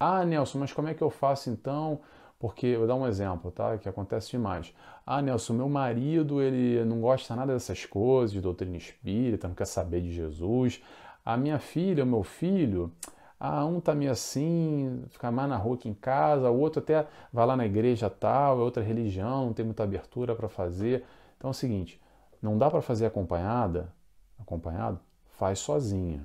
Ah, 0.00 0.24
Nelson, 0.24 0.58
mas 0.58 0.72
como 0.72 0.88
é 0.88 0.94
que 0.94 1.02
eu 1.02 1.10
faço 1.10 1.48
então? 1.48 2.00
Porque, 2.38 2.66
eu 2.66 2.80
vou 2.80 2.88
dar 2.88 2.94
um 2.96 3.06
exemplo, 3.06 3.50
tá? 3.50 3.78
Que 3.78 3.88
acontece 3.88 4.30
demais. 4.30 4.74
Ah, 5.06 5.22
Nelson, 5.22 5.54
meu 5.54 5.68
marido, 5.68 6.42
ele 6.42 6.84
não 6.84 7.00
gosta 7.00 7.34
nada 7.34 7.52
dessas 7.54 7.86
coisas, 7.86 8.32
de 8.32 8.40
doutrina 8.40 8.76
espírita, 8.76 9.48
não 9.48 9.54
quer 9.54 9.66
saber 9.66 10.02
de 10.02 10.12
Jesus 10.12 10.82
a 11.26 11.36
minha 11.36 11.58
filha, 11.58 12.04
o 12.04 12.06
meu 12.06 12.22
filho, 12.22 12.92
ah, 13.40 13.64
um 13.66 13.80
tá 13.80 13.92
meio 13.96 14.12
assim, 14.12 15.04
fica 15.10 15.28
mais 15.32 15.48
na 15.48 15.56
rua 15.56 15.76
que 15.76 15.88
em 15.88 15.94
casa, 15.94 16.48
o 16.48 16.60
outro 16.60 16.80
até 16.80 17.04
vai 17.32 17.44
lá 17.44 17.56
na 17.56 17.66
igreja 17.66 18.08
tal, 18.08 18.60
é 18.60 18.62
outra 18.62 18.80
religião, 18.80 19.46
não 19.46 19.52
tem 19.52 19.64
muita 19.64 19.82
abertura 19.82 20.36
para 20.36 20.48
fazer. 20.48 21.04
Então 21.36 21.48
é 21.48 21.50
o 21.50 21.54
seguinte, 21.54 22.00
não 22.40 22.56
dá 22.56 22.70
para 22.70 22.80
fazer 22.80 23.06
acompanhada, 23.06 23.92
acompanhado, 24.38 25.00
faz 25.36 25.58
sozinha. 25.58 26.22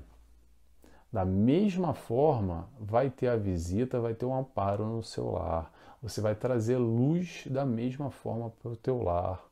Da 1.11 1.25
mesma 1.25 1.95
forma, 1.95 2.69
vai 2.79 3.09
ter 3.09 3.27
a 3.27 3.35
visita, 3.35 3.99
vai 3.99 4.13
ter 4.13 4.25
um 4.25 4.37
amparo 4.37 4.85
no 4.85 5.03
seu 5.03 5.31
lar. 5.31 5.71
Você 6.01 6.19
vai 6.19 6.35
trazer 6.35 6.77
luz 6.77 7.43
da 7.47 7.65
mesma 7.65 8.09
forma 8.09 8.49
para 8.49 8.71
o 8.71 8.75
teu 8.75 9.01
lar. 9.01 9.43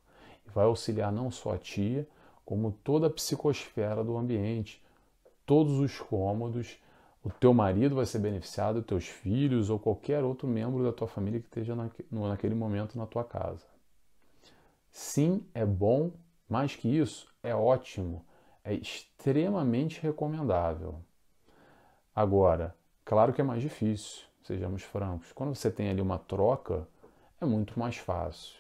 E 0.46 0.50
vai 0.50 0.66
auxiliar 0.66 1.12
não 1.12 1.30
só 1.30 1.54
a 1.54 1.58
tia, 1.58 2.08
como 2.44 2.72
toda 2.84 3.08
a 3.08 3.12
psicosfera 3.12 4.04
do 4.04 4.18
ambiente, 4.18 4.84
todos 5.46 5.80
os 5.80 6.00
cômodos, 6.00 6.80
o 7.24 7.30
teu 7.30 7.54
marido 7.54 7.96
vai 7.96 8.06
ser 8.06 8.20
beneficiado, 8.20 8.82
teus 8.82 9.06
filhos 9.06 9.70
ou 9.70 9.78
qualquer 9.78 10.24
outro 10.24 10.48
membro 10.48 10.84
da 10.84 10.92
tua 10.92 11.08
família 11.08 11.40
que 11.40 11.48
esteja 11.48 11.76
naquele 12.10 12.56
momento 12.56 12.98
na 12.98 13.06
tua 13.06 13.24
casa. 13.24 13.66
Sim, 14.90 15.46
é 15.54 15.66
bom, 15.66 16.12
mais 16.48 16.76
que 16.76 16.88
isso, 16.88 17.32
é 17.44 17.54
ótimo, 17.54 18.26
é 18.64 18.74
extremamente 18.74 20.02
recomendável. 20.02 20.96
Agora, 22.16 22.76
claro 23.06 23.34
que 23.34 23.42
é 23.42 23.44
mais 23.44 23.62
difícil, 23.62 24.24
sejamos 24.54 24.84
francos. 24.84 25.32
Quando 25.32 25.56
você 25.56 25.72
tem 25.72 25.90
ali 25.90 26.02
uma 26.02 26.18
troca, 26.18 26.88
é 27.40 27.46
muito 27.46 27.80
mais 27.80 27.98
fácil. 27.98 28.56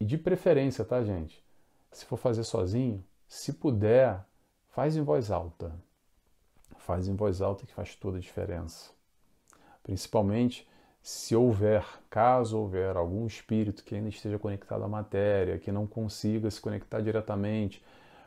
E 0.00 0.04
de 0.04 0.16
preferência, 0.16 0.84
tá, 0.84 1.02
gente? 1.02 1.44
Se 1.92 2.04
for 2.04 2.16
fazer 2.16 2.44
sozinho, 2.44 3.04
se 3.28 3.52
puder, 3.52 4.24
faz 4.68 4.96
em 4.96 5.02
voz 5.02 5.30
alta 5.30 5.72
faz 6.84 7.08
em 7.08 7.16
voz 7.16 7.40
alta 7.40 7.66
que 7.66 7.72
faz 7.72 7.94
toda 7.94 8.18
a 8.18 8.20
diferença. 8.20 8.90
Principalmente 9.82 10.68
se 11.02 11.34
houver, 11.34 11.84
caso 12.08 12.58
houver 12.58 12.96
algum 12.96 13.26
espírito 13.26 13.82
que 13.84 13.94
ainda 13.94 14.08
esteja 14.08 14.38
conectado 14.38 14.84
à 14.84 14.88
matéria, 14.88 15.58
que 15.58 15.72
não 15.72 15.86
consiga 15.86 16.50
se 16.50 16.60
conectar 16.60 17.00
diretamente 17.00 17.82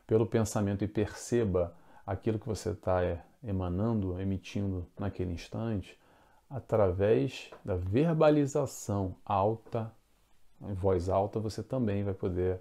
pelo 0.06 0.26
pensamento 0.26 0.84
e 0.84 0.88
perceba 0.88 1.76
aquilo 2.06 2.40
que 2.40 2.48
você 2.48 2.72
está 2.72 3.04
é, 3.04 3.22
emanando, 3.44 4.20
emitindo 4.20 4.88
naquele 4.98 5.34
instante, 5.34 5.98
através 6.50 7.52
da 7.64 7.76
verbalização 7.76 9.16
alta 9.26 9.92
em 10.62 10.74
voz 10.74 11.10
alta, 11.10 11.40
você 11.40 11.62
também 11.62 12.04
vai 12.04 12.14
poder 12.14 12.60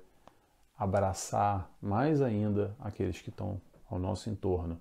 abraçar 0.77 1.71
mais 1.81 2.21
ainda 2.21 2.77
aqueles 2.79 3.21
que 3.23 3.31
estão 3.31 3.61
ao 3.89 3.99
nosso 3.99 4.29
entorno. 4.29 4.79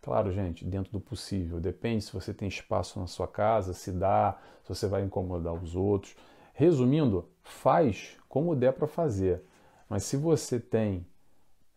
Claro, 0.00 0.32
gente, 0.32 0.64
dentro 0.64 0.92
do 0.92 1.00
possível. 1.00 1.60
Depende 1.60 2.02
se 2.02 2.12
você 2.12 2.34
tem 2.34 2.48
espaço 2.48 2.98
na 2.98 3.06
sua 3.06 3.28
casa, 3.28 3.72
se 3.72 3.92
dá, 3.92 4.36
se 4.64 4.68
você 4.68 4.88
vai 4.88 5.02
incomodar 5.04 5.54
os 5.54 5.76
outros. 5.76 6.16
Resumindo, 6.54 7.28
faz 7.44 8.16
como 8.28 8.56
der 8.56 8.72
para 8.72 8.88
fazer. 8.88 9.44
Mas 9.88 10.02
se 10.02 10.16
você 10.16 10.58
tem 10.58 11.06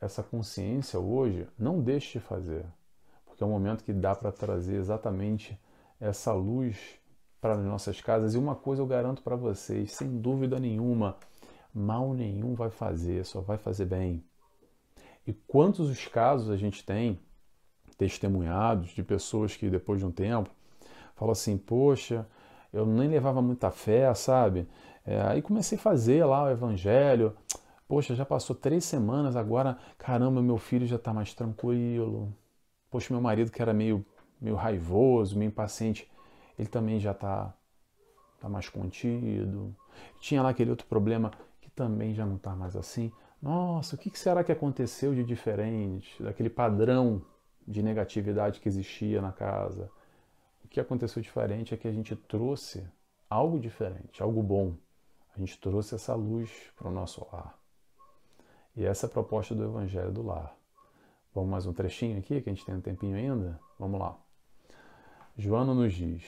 essa 0.01 0.23
consciência 0.23 0.99
hoje, 0.99 1.47
não 1.57 1.79
deixe 1.79 2.17
de 2.17 2.25
fazer. 2.25 2.65
Porque 3.25 3.43
é 3.43 3.45
um 3.45 3.51
momento 3.51 3.83
que 3.83 3.93
dá 3.93 4.15
para 4.15 4.31
trazer 4.31 4.77
exatamente 4.77 5.59
essa 5.99 6.33
luz 6.33 6.77
para 7.39 7.53
as 7.53 7.63
nossas 7.63 8.01
casas. 8.01 8.33
E 8.33 8.37
uma 8.37 8.55
coisa 8.55 8.81
eu 8.81 8.87
garanto 8.87 9.21
para 9.21 9.35
vocês, 9.35 9.91
sem 9.91 10.19
dúvida 10.19 10.59
nenhuma, 10.59 11.17
mal 11.73 12.13
nenhum 12.13 12.55
vai 12.55 12.69
fazer, 12.69 13.25
só 13.25 13.41
vai 13.41 13.57
fazer 13.57 13.85
bem. 13.85 14.23
E 15.27 15.33
quantos 15.33 15.89
os 15.89 16.07
casos 16.07 16.49
a 16.49 16.57
gente 16.57 16.85
tem 16.85 17.19
testemunhados 17.97 18.89
de 18.89 19.03
pessoas 19.03 19.55
que 19.55 19.69
depois 19.69 19.99
de 19.99 20.05
um 20.05 20.11
tempo 20.11 20.49
falam 21.15 21.31
assim, 21.31 21.57
poxa, 21.57 22.27
eu 22.71 22.85
nem 22.85 23.07
levava 23.07 23.41
muita 23.41 23.71
fé, 23.71 24.13
sabe? 24.13 24.67
É, 25.05 25.21
aí 25.21 25.41
comecei 25.41 25.77
a 25.77 25.81
fazer 25.81 26.25
lá 26.25 26.43
o 26.43 26.49
evangelho. 26.49 27.35
Poxa, 27.87 28.15
já 28.15 28.25
passou 28.25 28.55
três 28.55 28.83
semanas, 28.83 29.35
agora, 29.35 29.77
caramba, 29.97 30.41
meu 30.41 30.57
filho 30.57 30.87
já 30.87 30.95
está 30.95 31.13
mais 31.13 31.33
tranquilo. 31.33 32.33
Poxa, 32.89 33.13
meu 33.13 33.21
marido 33.21 33.51
que 33.51 33.61
era 33.61 33.73
meio, 33.73 34.05
meio 34.39 34.55
raivoso, 34.55 35.37
meio 35.37 35.49
impaciente, 35.49 36.09
ele 36.57 36.67
também 36.67 36.99
já 36.99 37.11
está 37.11 37.53
tá 38.39 38.49
mais 38.49 38.69
contido. 38.69 39.75
Tinha 40.19 40.41
lá 40.41 40.49
aquele 40.49 40.69
outro 40.69 40.87
problema 40.87 41.31
que 41.61 41.69
também 41.69 42.13
já 42.13 42.25
não 42.25 42.35
está 42.35 42.55
mais 42.55 42.75
assim. 42.75 43.11
Nossa, 43.41 43.95
o 43.95 43.99
que 43.99 44.17
será 44.17 44.43
que 44.43 44.51
aconteceu 44.51 45.13
de 45.13 45.23
diferente 45.23 46.21
daquele 46.21 46.49
padrão 46.49 47.21
de 47.67 47.81
negatividade 47.81 48.59
que 48.59 48.69
existia 48.69 49.21
na 49.21 49.31
casa. 49.31 49.89
O 50.63 50.67
que 50.67 50.79
aconteceu 50.79 51.21
diferente 51.21 51.73
é 51.73 51.77
que 51.77 51.87
a 51.87 51.91
gente 51.91 52.15
trouxe 52.15 52.87
algo 53.29 53.59
diferente, 53.59 54.21
algo 54.21 54.43
bom. 54.43 54.75
A 55.35 55.39
gente 55.39 55.59
trouxe 55.59 55.95
essa 55.95 56.15
luz 56.15 56.49
para 56.75 56.87
o 56.87 56.91
nosso 56.91 57.25
lar. 57.31 57.57
E 58.75 58.85
essa 58.85 59.05
é 59.05 59.09
a 59.09 59.11
proposta 59.11 59.55
do 59.55 59.63
Evangelho 59.63 60.11
do 60.11 60.21
Lar. 60.21 60.55
Vamos 61.33 61.49
mais 61.49 61.65
um 61.65 61.73
trechinho 61.73 62.17
aqui, 62.19 62.41
que 62.41 62.49
a 62.49 62.53
gente 62.53 62.65
tem 62.65 62.75
um 62.75 62.81
tempinho 62.81 63.17
ainda? 63.17 63.59
Vamos 63.79 63.99
lá. 63.99 64.24
Joana 65.37 65.73
nos 65.73 65.93
diz: 65.93 66.23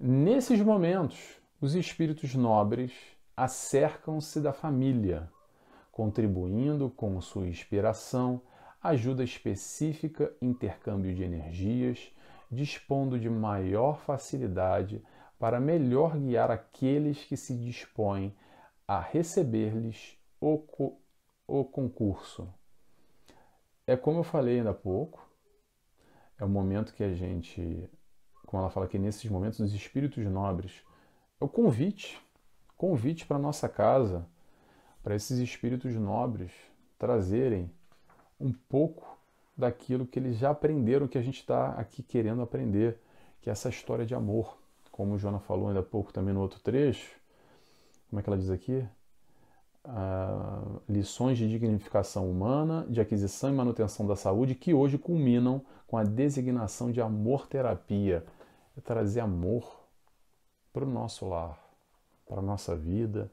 Nesses 0.00 0.58
momentos, 0.62 1.38
os 1.60 1.74
espíritos 1.74 2.34
nobres 2.34 2.92
acercam-se 3.36 4.40
da 4.40 4.54
família, 4.54 5.30
contribuindo 5.92 6.88
com 6.88 7.20
sua 7.20 7.46
inspiração 7.46 8.40
ajuda 8.82 9.22
específica, 9.22 10.32
intercâmbio 10.40 11.14
de 11.14 11.22
energias, 11.22 12.10
dispondo 12.50 13.20
de 13.20 13.28
maior 13.28 13.98
facilidade 13.98 15.04
para 15.38 15.60
melhor 15.60 16.16
guiar 16.16 16.50
aqueles 16.50 17.22
que 17.24 17.36
se 17.36 17.54
dispõem 17.54 18.34
a 18.86 18.98
receber-lhes 18.98 20.16
o, 20.40 20.56
co 20.56 20.98
o 21.46 21.64
concurso. 21.66 22.48
É 23.86 23.94
como 23.94 24.20
eu 24.20 24.24
falei 24.24 24.56
ainda 24.56 24.70
há 24.70 24.74
pouco, 24.74 25.27
é 26.38 26.44
o 26.44 26.48
momento 26.48 26.94
que 26.94 27.02
a 27.02 27.12
gente, 27.12 27.88
como 28.46 28.62
ela 28.62 28.70
fala 28.70 28.86
aqui, 28.86 28.98
nesses 28.98 29.28
momentos, 29.30 29.60
os 29.60 29.74
espíritos 29.74 30.24
nobres, 30.26 30.82
é 31.40 31.44
o 31.44 31.48
convite, 31.48 32.20
convite 32.76 33.26
para 33.26 33.38
nossa 33.38 33.68
casa, 33.68 34.26
para 35.02 35.14
esses 35.14 35.38
espíritos 35.38 35.94
nobres 35.94 36.52
trazerem 36.98 37.70
um 38.40 38.52
pouco 38.52 39.18
daquilo 39.56 40.06
que 40.06 40.18
eles 40.18 40.36
já 40.36 40.50
aprenderam, 40.50 41.08
que 41.08 41.18
a 41.18 41.22
gente 41.22 41.40
está 41.40 41.72
aqui 41.72 42.02
querendo 42.02 42.42
aprender, 42.42 43.00
que 43.40 43.50
é 43.50 43.52
essa 43.52 43.68
história 43.68 44.06
de 44.06 44.14
amor. 44.14 44.56
Como 44.92 45.14
o 45.14 45.18
Joana 45.18 45.40
falou 45.40 45.68
ainda 45.68 45.80
há 45.80 45.82
pouco 45.82 46.12
também 46.12 46.34
no 46.34 46.40
outro 46.40 46.60
trecho, 46.60 47.16
como 48.08 48.20
é 48.20 48.22
que 48.22 48.28
ela 48.28 48.38
diz 48.38 48.50
aqui? 48.50 48.86
Ah, 49.84 50.62
lições 50.88 51.38
de 51.38 51.48
dignificação 51.48 52.30
humana, 52.30 52.86
de 52.88 53.00
aquisição 53.00 53.50
e 53.50 53.52
manutenção 53.52 54.06
da 54.06 54.16
saúde, 54.16 54.54
que 54.54 54.74
hoje 54.74 54.98
culminam 54.98 55.64
com 55.86 55.96
a 55.96 56.04
designação 56.04 56.90
de 56.90 57.00
amor-terapia. 57.00 58.24
É 58.76 58.80
trazer 58.80 59.20
amor 59.20 59.80
para 60.72 60.84
o 60.84 60.88
nosso 60.88 61.26
lar, 61.26 61.58
para 62.26 62.38
a 62.38 62.42
nossa 62.42 62.76
vida, 62.76 63.30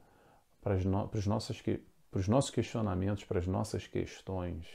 para, 0.62 0.74
as 0.74 0.84
no, 0.84 1.06
para, 1.06 1.18
os 1.18 1.26
nossos, 1.26 1.60
para 1.62 2.18
os 2.18 2.26
nossos 2.26 2.50
questionamentos, 2.50 3.24
para 3.24 3.38
as 3.38 3.46
nossas 3.46 3.86
questões. 3.86 4.66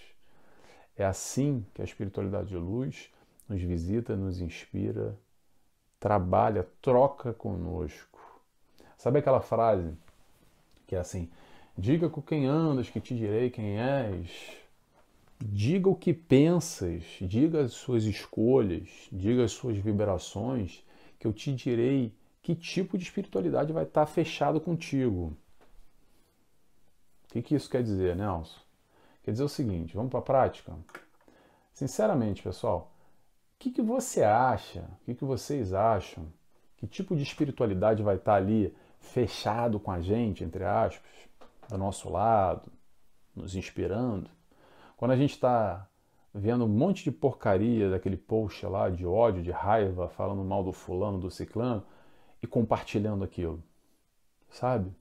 É 0.95 1.03
assim 1.03 1.65
que 1.73 1.81
a 1.81 1.85
espiritualidade 1.85 2.49
de 2.49 2.57
luz 2.57 3.11
nos 3.49 3.61
visita, 3.61 4.15
nos 4.15 4.39
inspira, 4.39 5.17
trabalha, 5.99 6.67
troca 6.81 7.33
conosco. 7.33 8.19
Sabe 8.97 9.19
aquela 9.19 9.41
frase 9.41 9.93
que 10.85 10.95
é 10.95 10.99
assim: 10.99 11.29
Diga 11.77 12.09
com 12.09 12.21
quem 12.21 12.45
andas, 12.45 12.89
que 12.89 12.99
te 12.99 13.15
direi 13.15 13.49
quem 13.49 13.79
és. 13.79 14.57
Diga 15.39 15.89
o 15.89 15.95
que 15.95 16.13
pensas, 16.13 17.03
diga 17.19 17.61
as 17.61 17.73
suas 17.73 18.03
escolhas, 18.03 19.07
diga 19.11 19.43
as 19.43 19.51
suas 19.51 19.77
vibrações, 19.77 20.83
que 21.17 21.25
eu 21.25 21.33
te 21.33 21.53
direi 21.53 22.13
que 22.41 22.55
tipo 22.55 22.97
de 22.97 23.03
espiritualidade 23.03 23.73
vai 23.73 23.83
estar 23.83 24.05
fechado 24.05 24.59
contigo. 24.59 25.35
O 27.25 27.33
que, 27.33 27.41
que 27.41 27.55
isso 27.55 27.69
quer 27.69 27.81
dizer, 27.81 28.15
Nelson? 28.15 28.59
Quer 29.23 29.31
dizer 29.31 29.43
o 29.43 29.49
seguinte, 29.49 29.95
vamos 29.95 30.11
para 30.11 30.19
a 30.19 30.23
prática? 30.23 30.73
Sinceramente, 31.73 32.43
pessoal, 32.43 32.91
o 33.55 33.59
que, 33.59 33.71
que 33.71 33.81
você 33.81 34.23
acha? 34.23 34.81
O 34.81 35.05
que, 35.05 35.15
que 35.15 35.23
vocês 35.23 35.73
acham? 35.73 36.25
Que 36.77 36.85
tipo 36.85 37.15
de 37.15 37.23
espiritualidade 37.23 38.03
vai 38.03 38.15
estar 38.15 38.35
ali 38.35 38.75
fechado 38.99 39.79
com 39.79 39.91
a 39.91 40.01
gente, 40.01 40.43
entre 40.43 40.63
aspas, 40.63 41.30
do 41.69 41.77
nosso 41.77 42.09
lado, 42.09 42.71
nos 43.35 43.55
inspirando? 43.55 44.29
Quando 44.97 45.11
a 45.11 45.17
gente 45.17 45.31
está 45.31 45.87
vendo 46.33 46.65
um 46.65 46.69
monte 46.69 47.03
de 47.03 47.11
porcaria 47.11 47.89
daquele 47.89 48.17
post 48.17 48.65
lá 48.65 48.89
de 48.89 49.05
ódio, 49.05 49.43
de 49.43 49.51
raiva, 49.51 50.07
falando 50.09 50.43
mal 50.43 50.63
do 50.63 50.71
fulano, 50.71 51.19
do 51.19 51.29
ciclano 51.29 51.83
e 52.41 52.47
compartilhando 52.47 53.23
aquilo, 53.23 53.61
sabe? 54.49 54.91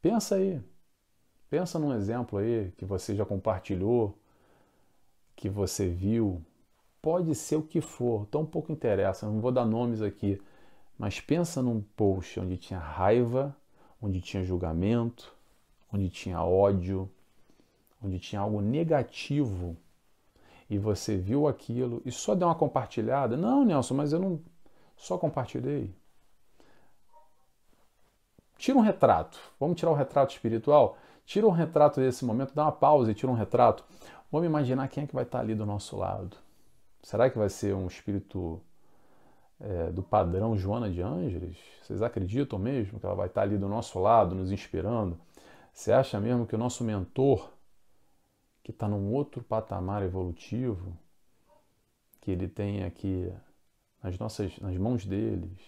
Pensa 0.00 0.36
aí. 0.36 0.60
Pensa 1.50 1.78
num 1.78 1.94
exemplo 1.94 2.38
aí 2.38 2.72
que 2.76 2.84
você 2.84 3.16
já 3.16 3.24
compartilhou, 3.24 4.18
que 5.34 5.48
você 5.48 5.88
viu. 5.88 6.44
Pode 7.00 7.34
ser 7.34 7.56
o 7.56 7.62
que 7.62 7.80
for, 7.80 8.26
tão 8.26 8.44
pouco 8.44 8.70
interessa, 8.70 9.26
não 9.26 9.40
vou 9.40 9.50
dar 9.50 9.64
nomes 9.64 10.02
aqui. 10.02 10.40
Mas 10.98 11.20
pensa 11.20 11.62
num 11.62 11.80
post 11.80 12.38
onde 12.40 12.56
tinha 12.56 12.78
raiva, 12.78 13.56
onde 14.02 14.20
tinha 14.20 14.44
julgamento, 14.44 15.34
onde 15.92 16.08
tinha 16.08 16.42
ódio, 16.42 17.10
onde 18.02 18.18
tinha 18.18 18.40
algo 18.40 18.60
negativo 18.60 19.76
e 20.70 20.78
você 20.78 21.16
viu 21.16 21.48
aquilo 21.48 22.02
e 22.04 22.12
só 22.12 22.34
deu 22.34 22.48
uma 22.48 22.54
compartilhada. 22.54 23.36
Não, 23.36 23.64
Nelson, 23.64 23.94
mas 23.94 24.12
eu 24.12 24.18
não 24.18 24.40
só 24.96 25.16
compartilhei. 25.16 25.94
Tira 28.56 28.76
um 28.76 28.82
retrato. 28.82 29.38
Vamos 29.58 29.78
tirar 29.78 29.92
o 29.92 29.94
retrato 29.94 30.32
espiritual? 30.32 30.98
Tira 31.24 31.46
um 31.46 31.50
retrato 31.50 32.00
desse 32.00 32.24
momento, 32.24 32.54
dá 32.54 32.64
uma 32.64 32.72
pausa 32.72 33.10
e 33.10 33.14
tira 33.14 33.30
um 33.30 33.34
retrato. 33.34 33.84
Vamos 34.30 34.46
imaginar 34.46 34.88
quem 34.88 35.04
é 35.04 35.06
que 35.06 35.14
vai 35.14 35.24
estar 35.24 35.40
ali 35.40 35.54
do 35.54 35.64
nosso 35.64 35.96
lado. 35.96 36.36
Será 37.02 37.30
que 37.30 37.38
vai 37.38 37.48
ser 37.48 37.74
um 37.74 37.86
espírito 37.86 38.60
é, 39.60 39.90
do 39.90 40.02
padrão 40.02 40.56
Joana 40.56 40.90
de 40.90 41.00
Ângeles? 41.00 41.56
Vocês 41.82 42.02
acreditam 42.02 42.58
mesmo 42.58 42.98
que 42.98 43.06
ela 43.06 43.14
vai 43.14 43.28
estar 43.28 43.42
ali 43.42 43.56
do 43.56 43.68
nosso 43.68 43.98
lado, 43.98 44.34
nos 44.34 44.50
inspirando? 44.50 45.18
Você 45.72 45.92
acha 45.92 46.20
mesmo 46.20 46.46
que 46.46 46.54
o 46.54 46.58
nosso 46.58 46.82
mentor, 46.82 47.50
que 48.62 48.70
está 48.70 48.88
num 48.88 49.12
outro 49.12 49.42
patamar 49.42 50.02
evolutivo, 50.02 50.96
que 52.20 52.30
ele 52.30 52.48
tem 52.48 52.84
aqui 52.84 53.32
nas 54.02 54.18
nossas, 54.18 54.58
nas 54.58 54.76
mãos 54.76 55.04
deles, 55.06 55.58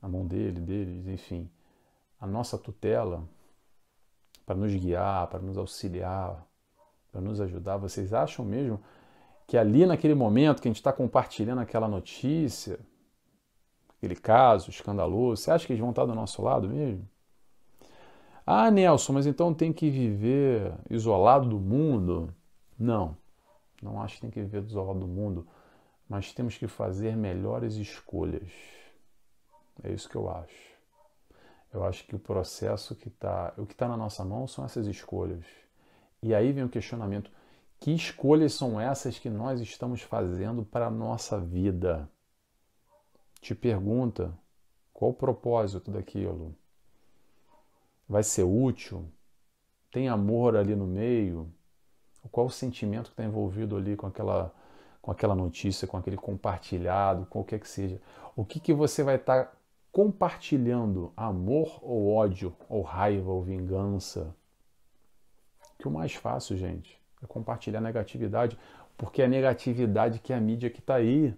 na 0.00 0.08
mão 0.08 0.26
dele, 0.26 0.60
deles, 0.60 1.06
enfim, 1.06 1.50
a 2.20 2.26
nossa 2.26 2.58
tutela, 2.58 3.26
para 4.44 4.56
nos 4.56 4.74
guiar, 4.74 5.28
para 5.28 5.38
nos 5.38 5.56
auxiliar, 5.56 6.44
para 7.12 7.20
nos 7.20 7.40
ajudar. 7.40 7.76
Vocês 7.76 8.12
acham 8.12 8.44
mesmo 8.44 8.80
que 9.46 9.56
ali 9.56 9.86
naquele 9.86 10.14
momento 10.14 10.60
que 10.60 10.68
a 10.68 10.70
gente 10.70 10.78
está 10.80 10.92
compartilhando 10.92 11.60
aquela 11.60 11.88
notícia, 11.88 12.78
aquele 13.96 14.16
caso 14.16 14.70
escandaloso, 14.70 15.42
você 15.42 15.50
acha 15.50 15.66
que 15.66 15.72
eles 15.72 15.80
vão 15.80 15.90
estar 15.90 16.04
do 16.04 16.14
nosso 16.14 16.42
lado 16.42 16.68
mesmo? 16.68 17.08
Ah, 18.52 18.68
Nelson, 18.68 19.12
mas 19.12 19.26
então 19.26 19.54
tem 19.54 19.72
que 19.72 19.88
viver 19.88 20.74
isolado 20.90 21.48
do 21.48 21.60
mundo? 21.60 22.34
Não, 22.76 23.16
não 23.80 24.02
acho 24.02 24.16
que 24.16 24.22
tem 24.22 24.30
que 24.30 24.40
viver 24.40 24.64
isolado 24.64 24.98
do 24.98 25.06
mundo, 25.06 25.46
mas 26.08 26.34
temos 26.34 26.58
que 26.58 26.66
fazer 26.66 27.16
melhores 27.16 27.76
escolhas. 27.76 28.50
É 29.84 29.92
isso 29.92 30.08
que 30.08 30.16
eu 30.16 30.28
acho. 30.28 30.74
Eu 31.72 31.84
acho 31.84 32.04
que 32.04 32.16
o 32.16 32.18
processo 32.18 32.96
que 32.96 33.06
está, 33.06 33.54
o 33.56 33.64
que 33.64 33.72
está 33.72 33.86
na 33.86 33.96
nossa 33.96 34.24
mão 34.24 34.48
são 34.48 34.64
essas 34.64 34.88
escolhas. 34.88 35.46
E 36.20 36.34
aí 36.34 36.50
vem 36.50 36.64
o 36.64 36.68
questionamento: 36.68 37.30
que 37.78 37.92
escolhas 37.92 38.52
são 38.52 38.80
essas 38.80 39.16
que 39.16 39.30
nós 39.30 39.60
estamos 39.60 40.02
fazendo 40.02 40.64
para 40.64 40.88
a 40.88 40.90
nossa 40.90 41.38
vida? 41.38 42.10
Te 43.40 43.54
pergunta, 43.54 44.36
qual 44.92 45.12
o 45.12 45.14
propósito 45.14 45.92
daquilo? 45.92 46.52
Vai 48.10 48.24
ser 48.24 48.42
útil? 48.42 49.08
Tem 49.92 50.08
amor 50.08 50.56
ali 50.56 50.74
no 50.74 50.84
meio? 50.84 51.48
Qual 52.32 52.48
o 52.48 52.50
sentimento 52.50 53.04
que 53.04 53.12
está 53.12 53.24
envolvido 53.24 53.76
ali 53.76 53.96
com 53.96 54.04
aquela, 54.04 54.52
com 55.00 55.12
aquela 55.12 55.32
notícia, 55.32 55.86
com 55.86 55.96
aquele 55.96 56.16
compartilhado, 56.16 57.24
qualquer 57.26 57.60
que 57.60 57.68
seja? 57.68 58.02
O 58.34 58.44
que, 58.44 58.58
que 58.58 58.74
você 58.74 59.04
vai 59.04 59.14
estar 59.14 59.44
tá 59.44 59.52
compartilhando? 59.92 61.12
Amor 61.16 61.78
ou 61.82 62.12
ódio, 62.12 62.52
ou 62.68 62.82
raiva, 62.82 63.30
ou 63.30 63.44
vingança? 63.44 64.34
Que 65.78 65.86
o 65.86 65.90
mais 65.90 66.12
fácil, 66.12 66.56
gente, 66.56 67.00
é 67.22 67.26
compartilhar 67.28 67.80
negatividade, 67.80 68.58
porque 68.98 69.22
é 69.22 69.26
a 69.26 69.28
negatividade 69.28 70.18
que 70.18 70.32
é 70.32 70.36
a 70.36 70.40
mídia 70.40 70.68
que 70.68 70.80
está 70.80 70.96
aí. 70.96 71.32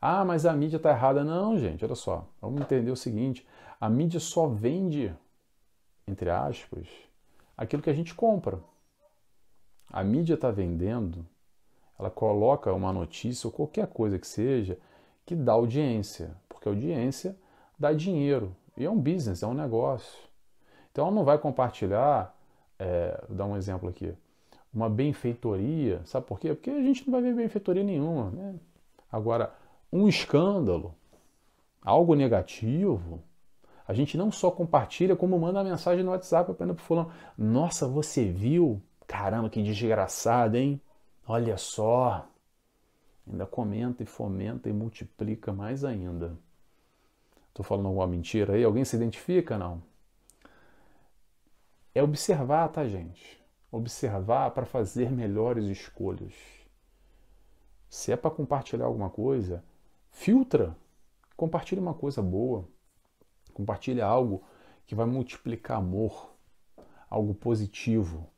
Ah, 0.00 0.24
mas 0.24 0.46
a 0.46 0.52
mídia 0.52 0.76
está 0.76 0.90
errada. 0.90 1.24
Não, 1.24 1.58
gente, 1.58 1.84
olha 1.84 1.96
só. 1.96 2.24
Vamos 2.40 2.60
entender 2.60 2.92
o 2.92 2.96
seguinte: 2.96 3.44
a 3.80 3.90
mídia 3.90 4.20
só 4.20 4.46
vende, 4.46 5.12
entre 6.06 6.30
aspas, 6.30 6.86
aquilo 7.56 7.82
que 7.82 7.90
a 7.90 7.94
gente 7.94 8.14
compra. 8.14 8.60
A 9.88 10.04
mídia 10.04 10.34
está 10.34 10.50
vendendo, 10.50 11.26
ela 11.98 12.10
coloca 12.10 12.72
uma 12.72 12.92
notícia 12.92 13.46
ou 13.46 13.52
qualquer 13.52 13.86
coisa 13.86 14.18
que 14.18 14.26
seja 14.26 14.78
que 15.24 15.34
dá 15.34 15.52
audiência, 15.52 16.36
porque 16.48 16.68
audiência 16.68 17.36
dá 17.78 17.92
dinheiro 17.92 18.54
e 18.76 18.84
é 18.84 18.90
um 18.90 18.98
business, 18.98 19.42
é 19.42 19.46
um 19.46 19.54
negócio. 19.54 20.18
Então 20.92 21.06
ela 21.06 21.14
não 21.14 21.24
vai 21.24 21.38
compartilhar, 21.38 22.34
é, 22.78 23.24
vou 23.26 23.36
dar 23.36 23.46
um 23.46 23.56
exemplo 23.56 23.88
aqui, 23.88 24.14
uma 24.72 24.88
benfeitoria, 24.88 26.00
sabe 26.04 26.26
por 26.26 26.38
quê? 26.38 26.54
Porque 26.54 26.70
a 26.70 26.80
gente 26.80 27.04
não 27.06 27.12
vai 27.12 27.22
ver 27.22 27.34
benfeitoria 27.34 27.82
nenhuma. 27.82 28.30
Né? 28.30 28.54
Agora, 29.10 29.52
um 29.92 30.06
escândalo, 30.06 30.94
algo 31.82 32.14
negativo, 32.14 33.20
a 33.86 33.94
gente 33.94 34.16
não 34.16 34.32
só 34.32 34.50
compartilha, 34.50 35.14
como 35.14 35.38
manda 35.38 35.60
a 35.60 35.64
mensagem 35.64 36.04
no 36.04 36.10
WhatsApp 36.10 36.52
para 36.54 36.72
o 36.72 36.76
fulano. 36.76 37.12
Nossa, 37.38 37.86
você 37.86 38.24
viu? 38.24 38.82
Caramba, 39.06 39.48
que 39.48 39.62
desgraçado, 39.62 40.56
hein? 40.56 40.80
Olha 41.26 41.56
só. 41.56 42.26
Ainda 43.28 43.46
comenta 43.46 44.02
e 44.02 44.06
fomenta 44.06 44.68
e 44.68 44.72
multiplica 44.72 45.52
mais 45.52 45.84
ainda. 45.84 46.36
Estou 47.48 47.64
falando 47.64 47.86
alguma 47.86 48.06
mentira 48.06 48.54
aí? 48.54 48.64
Alguém 48.64 48.84
se 48.84 48.96
identifica? 48.96 49.56
Não. 49.56 49.82
É 51.94 52.02
observar, 52.02 52.68
tá, 52.68 52.86
gente? 52.86 53.42
Observar 53.70 54.50
para 54.50 54.66
fazer 54.66 55.10
melhores 55.10 55.64
escolhas. 55.64 56.34
Se 57.88 58.12
é 58.12 58.16
para 58.16 58.30
compartilhar 58.30 58.84
alguma 58.84 59.08
coisa, 59.08 59.64
filtra. 60.10 60.76
Compartilhe 61.36 61.80
uma 61.80 61.94
coisa 61.94 62.20
boa. 62.20 62.68
Compartilhe 63.56 64.02
algo 64.02 64.42
que 64.86 64.94
vai 64.94 65.06
multiplicar 65.06 65.78
amor, 65.78 66.30
algo 67.08 67.32
positivo. 67.32 68.28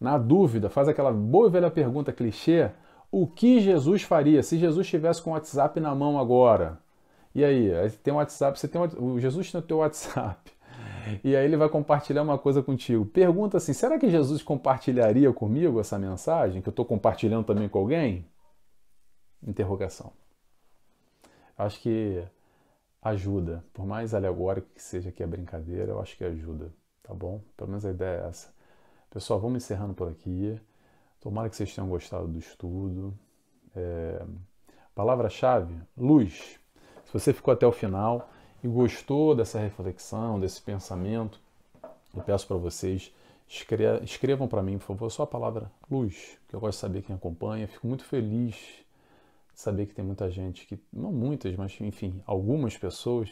Na 0.00 0.16
dúvida, 0.16 0.70
faz 0.70 0.86
aquela 0.86 1.12
boa 1.12 1.48
e 1.48 1.50
velha 1.50 1.68
pergunta 1.68 2.12
clichê: 2.12 2.70
o 3.10 3.26
que 3.26 3.58
Jesus 3.58 4.04
faria 4.04 4.40
se 4.40 4.56
Jesus 4.56 4.86
estivesse 4.86 5.20
com 5.20 5.30
o 5.30 5.32
WhatsApp 5.32 5.80
na 5.80 5.92
mão 5.96 6.16
agora? 6.16 6.78
E 7.34 7.44
aí, 7.44 7.74
aí 7.74 7.90
tem 7.90 8.14
um 8.14 8.18
WhatsApp, 8.18 8.56
você 8.56 8.68
tem 8.68 8.80
um, 8.80 9.18
Jesus 9.18 9.50
tem 9.50 9.58
o 9.58 9.64
teu 9.64 9.78
WhatsApp. 9.78 10.52
E 11.24 11.34
aí 11.34 11.44
ele 11.44 11.56
vai 11.56 11.68
compartilhar 11.68 12.22
uma 12.22 12.38
coisa 12.38 12.62
contigo. 12.62 13.04
Pergunta 13.04 13.56
assim: 13.56 13.72
será 13.72 13.98
que 13.98 14.08
Jesus 14.08 14.44
compartilharia 14.44 15.32
comigo 15.32 15.80
essa 15.80 15.98
mensagem 15.98 16.62
que 16.62 16.68
eu 16.68 16.70
estou 16.70 16.84
compartilhando 16.84 17.44
também 17.44 17.68
com 17.68 17.80
alguém? 17.80 18.24
Interrogação. 19.44 20.12
Acho 21.56 21.80
que 21.80 22.22
ajuda, 23.02 23.64
por 23.72 23.86
mais 23.86 24.14
alegórico 24.14 24.68
que 24.74 24.82
seja 24.82 25.08
aqui 25.10 25.22
a 25.22 25.26
brincadeira, 25.26 25.92
eu 25.92 26.00
acho 26.00 26.16
que 26.16 26.24
ajuda, 26.24 26.72
tá 27.02 27.14
bom? 27.14 27.40
Pelo 27.56 27.70
menos 27.70 27.84
a 27.84 27.90
ideia 27.90 28.22
é 28.22 28.28
essa. 28.28 28.52
Pessoal, 29.10 29.40
vamos 29.40 29.64
encerrando 29.64 29.94
por 29.94 30.08
aqui. 30.08 30.60
Tomara 31.20 31.48
que 31.48 31.56
vocês 31.56 31.74
tenham 31.74 31.88
gostado 31.88 32.28
do 32.28 32.38
estudo. 32.38 33.14
É... 33.74 34.22
Palavra-chave: 34.94 35.74
luz. 35.96 36.58
Se 37.04 37.12
você 37.12 37.32
ficou 37.32 37.54
até 37.54 37.66
o 37.66 37.72
final 37.72 38.30
e 38.62 38.68
gostou 38.68 39.34
dessa 39.34 39.58
reflexão, 39.58 40.38
desse 40.38 40.60
pensamento, 40.60 41.40
eu 42.14 42.22
peço 42.22 42.46
para 42.46 42.56
vocês 42.56 43.12
escrevam 43.48 44.46
para 44.46 44.62
mim, 44.62 44.78
por 44.78 44.86
favor, 44.86 45.10
só 45.10 45.22
a 45.22 45.26
palavra 45.26 45.70
luz, 45.90 46.38
que 46.48 46.54
eu 46.54 46.60
gosto 46.60 46.76
de 46.76 46.80
saber 46.80 47.02
quem 47.02 47.16
acompanha. 47.16 47.66
Fico 47.66 47.86
muito 47.86 48.04
feliz 48.04 48.56
saber 49.58 49.86
que 49.86 49.92
tem 49.92 50.04
muita 50.04 50.30
gente, 50.30 50.64
que 50.68 50.78
não 50.92 51.10
muitas, 51.10 51.56
mas 51.56 51.76
enfim, 51.80 52.22
algumas 52.24 52.78
pessoas 52.78 53.28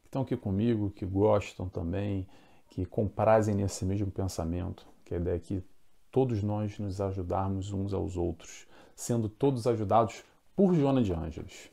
que 0.00 0.06
estão 0.06 0.22
aqui 0.22 0.36
comigo, 0.36 0.90
que 0.90 1.06
gostam 1.06 1.68
também, 1.68 2.26
que 2.68 2.84
comprazem 2.84 3.54
nesse 3.54 3.84
mesmo 3.84 4.10
pensamento, 4.10 4.84
que 5.04 5.14
a 5.14 5.18
ideia 5.18 5.36
é 5.36 5.38
que 5.38 5.62
todos 6.10 6.42
nós 6.42 6.76
nos 6.80 7.00
ajudarmos 7.00 7.72
uns 7.72 7.94
aos 7.94 8.16
outros, 8.16 8.66
sendo 8.96 9.28
todos 9.28 9.68
ajudados 9.68 10.24
por 10.56 10.74
Joana 10.74 11.00
de 11.00 11.12
Ângeles. 11.12 11.70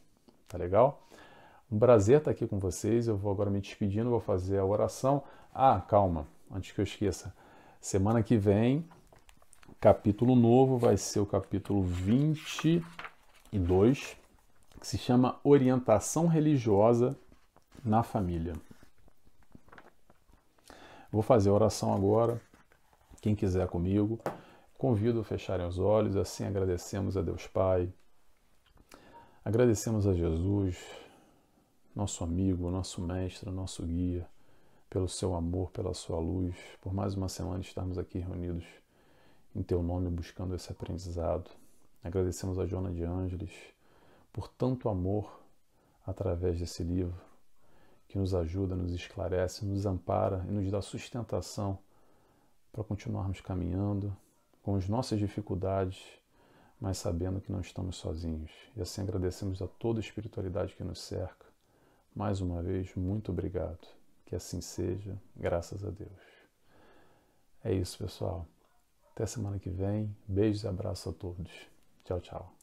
Tá 0.47 0.55
legal? 0.55 1.01
Um 1.71 1.80
prazer 1.80 2.19
estar 2.19 2.30
aqui 2.30 2.45
com 2.45 2.59
vocês. 2.59 3.07
Eu 3.07 3.17
vou 3.17 3.32
agora 3.32 3.49
me 3.49 3.59
despedindo, 3.59 4.11
vou 4.11 4.19
fazer 4.19 4.59
a 4.59 4.65
oração. 4.65 5.23
Ah, 5.51 5.82
calma, 5.82 6.27
antes 6.51 6.71
que 6.71 6.80
eu 6.80 6.84
esqueça. 6.84 7.34
Semana 7.82 8.21
que 8.21 8.38
vem, 8.38 8.86
capítulo 9.80 10.36
novo 10.36 10.77
vai 10.77 10.95
ser 10.95 11.21
o 11.21 11.25
capítulo 11.25 11.82
22, 13.60 14.18
que 14.80 14.86
se 14.86 14.97
chama 14.97 15.39
Orientação 15.41 16.28
Religiosa 16.28 17.18
na 17.84 18.03
Família. 18.03 18.53
Vou 21.10 21.22
fazer 21.22 21.49
a 21.49 21.53
oração 21.53 21.93
agora. 21.93 22.41
Quem 23.22 23.34
quiser 23.34 23.68
comigo, 23.68 24.20
convido 24.78 25.22
a 25.22 25.24
fecharem 25.24 25.66
os 25.66 25.80
olhos, 25.80 26.18
assim 26.18 26.45
agradecemos 26.45 27.16
a 27.16 27.22
Deus 27.22 27.47
Pai, 27.47 27.91
agradecemos 29.43 30.06
a 30.06 30.14
Jesus, 30.14 30.78
nosso 31.95 32.24
amigo, 32.24 32.70
nosso 32.70 33.01
mestre, 33.01 33.49
nosso 33.49 33.84
guia, 33.84 34.28
pelo 34.89 35.08
seu 35.08 35.34
amor, 35.34 35.72
pela 35.72 35.93
sua 35.93 36.20
luz, 36.20 36.56
por 36.82 36.93
mais 36.93 37.16
uma 37.16 37.30
semana 37.30 37.62
estarmos 37.62 37.97
aqui 37.97 38.20
reunidos 38.20 38.66
em 39.56 39.64
teu 39.64 39.82
nome 39.82 40.10
buscando 40.10 40.53
esse 40.53 40.70
aprendizado. 40.72 41.49
Agradecemos 42.06 42.60
a 42.60 42.68
Jona 42.68 42.91
de 42.91 43.03
Ângeles 43.03 43.51
por 44.32 44.47
tanto 44.47 44.89
amor 44.89 45.41
através 46.06 46.60
desse 46.60 46.84
livro 46.84 47.20
que 48.08 48.16
nos 48.16 48.36
ajuda, 48.36 48.76
nos 48.76 48.93
esclarece, 48.93 49.66
nos 49.66 49.88
ampara 49.88 50.45
e 50.47 50.51
nos 50.51 50.70
dá 50.70 50.84
sustentação 50.84 51.80
para 52.72 52.84
continuarmos 52.84 53.41
caminhando 53.41 54.16
com 54.62 54.76
as 54.76 54.88
nossas 54.88 55.18
dificuldades, 55.18 55.99
mas 56.80 56.99
sabendo 56.99 57.41
que 57.41 57.51
não 57.51 57.60
estamos 57.60 57.95
sozinhos. 57.95 58.51
E 58.76 58.82
assim 58.84 59.01
agradecemos 59.01 59.60
a 59.60 59.68
toda 59.68 59.97
a 59.97 60.01
espiritualidade 60.01 60.76
que 60.76 60.84
nos 60.84 61.01
cerca. 61.01 61.47
Mais 62.16 62.39
uma 62.39 62.62
vez, 62.62 62.93
muito 62.93 63.32
obrigado. 63.32 63.88
Que 64.28 64.36
assim 64.36 64.62
seja, 64.62 65.20
graças 65.36 65.84
a 65.84 65.89
Deus. 65.89 66.22
É 67.64 67.74
isso, 67.74 67.97
pessoal. 67.97 68.45
Até 69.12 69.26
semana 69.26 69.58
que 69.58 69.72
vem. 69.72 70.16
Beijos 70.28 70.66
e 70.66 70.68
abraços 70.68 71.12
a 71.12 71.18
todos. 71.18 71.74
Tchau, 72.06 72.20
tchau. 72.20 72.56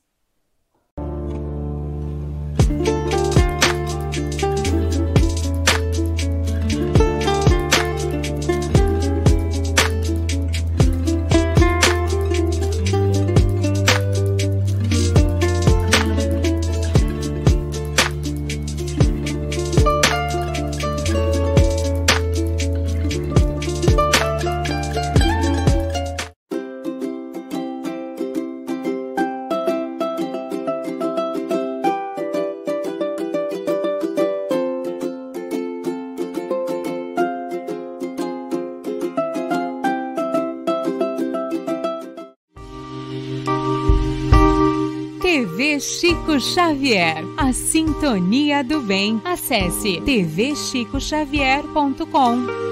Xavier, 46.53 47.25
a 47.39 47.51
sintonia 47.51 48.63
do 48.63 48.83
bem. 48.83 49.19
Acesse 49.25 50.03
tvchicoxavier.com. 50.03 52.72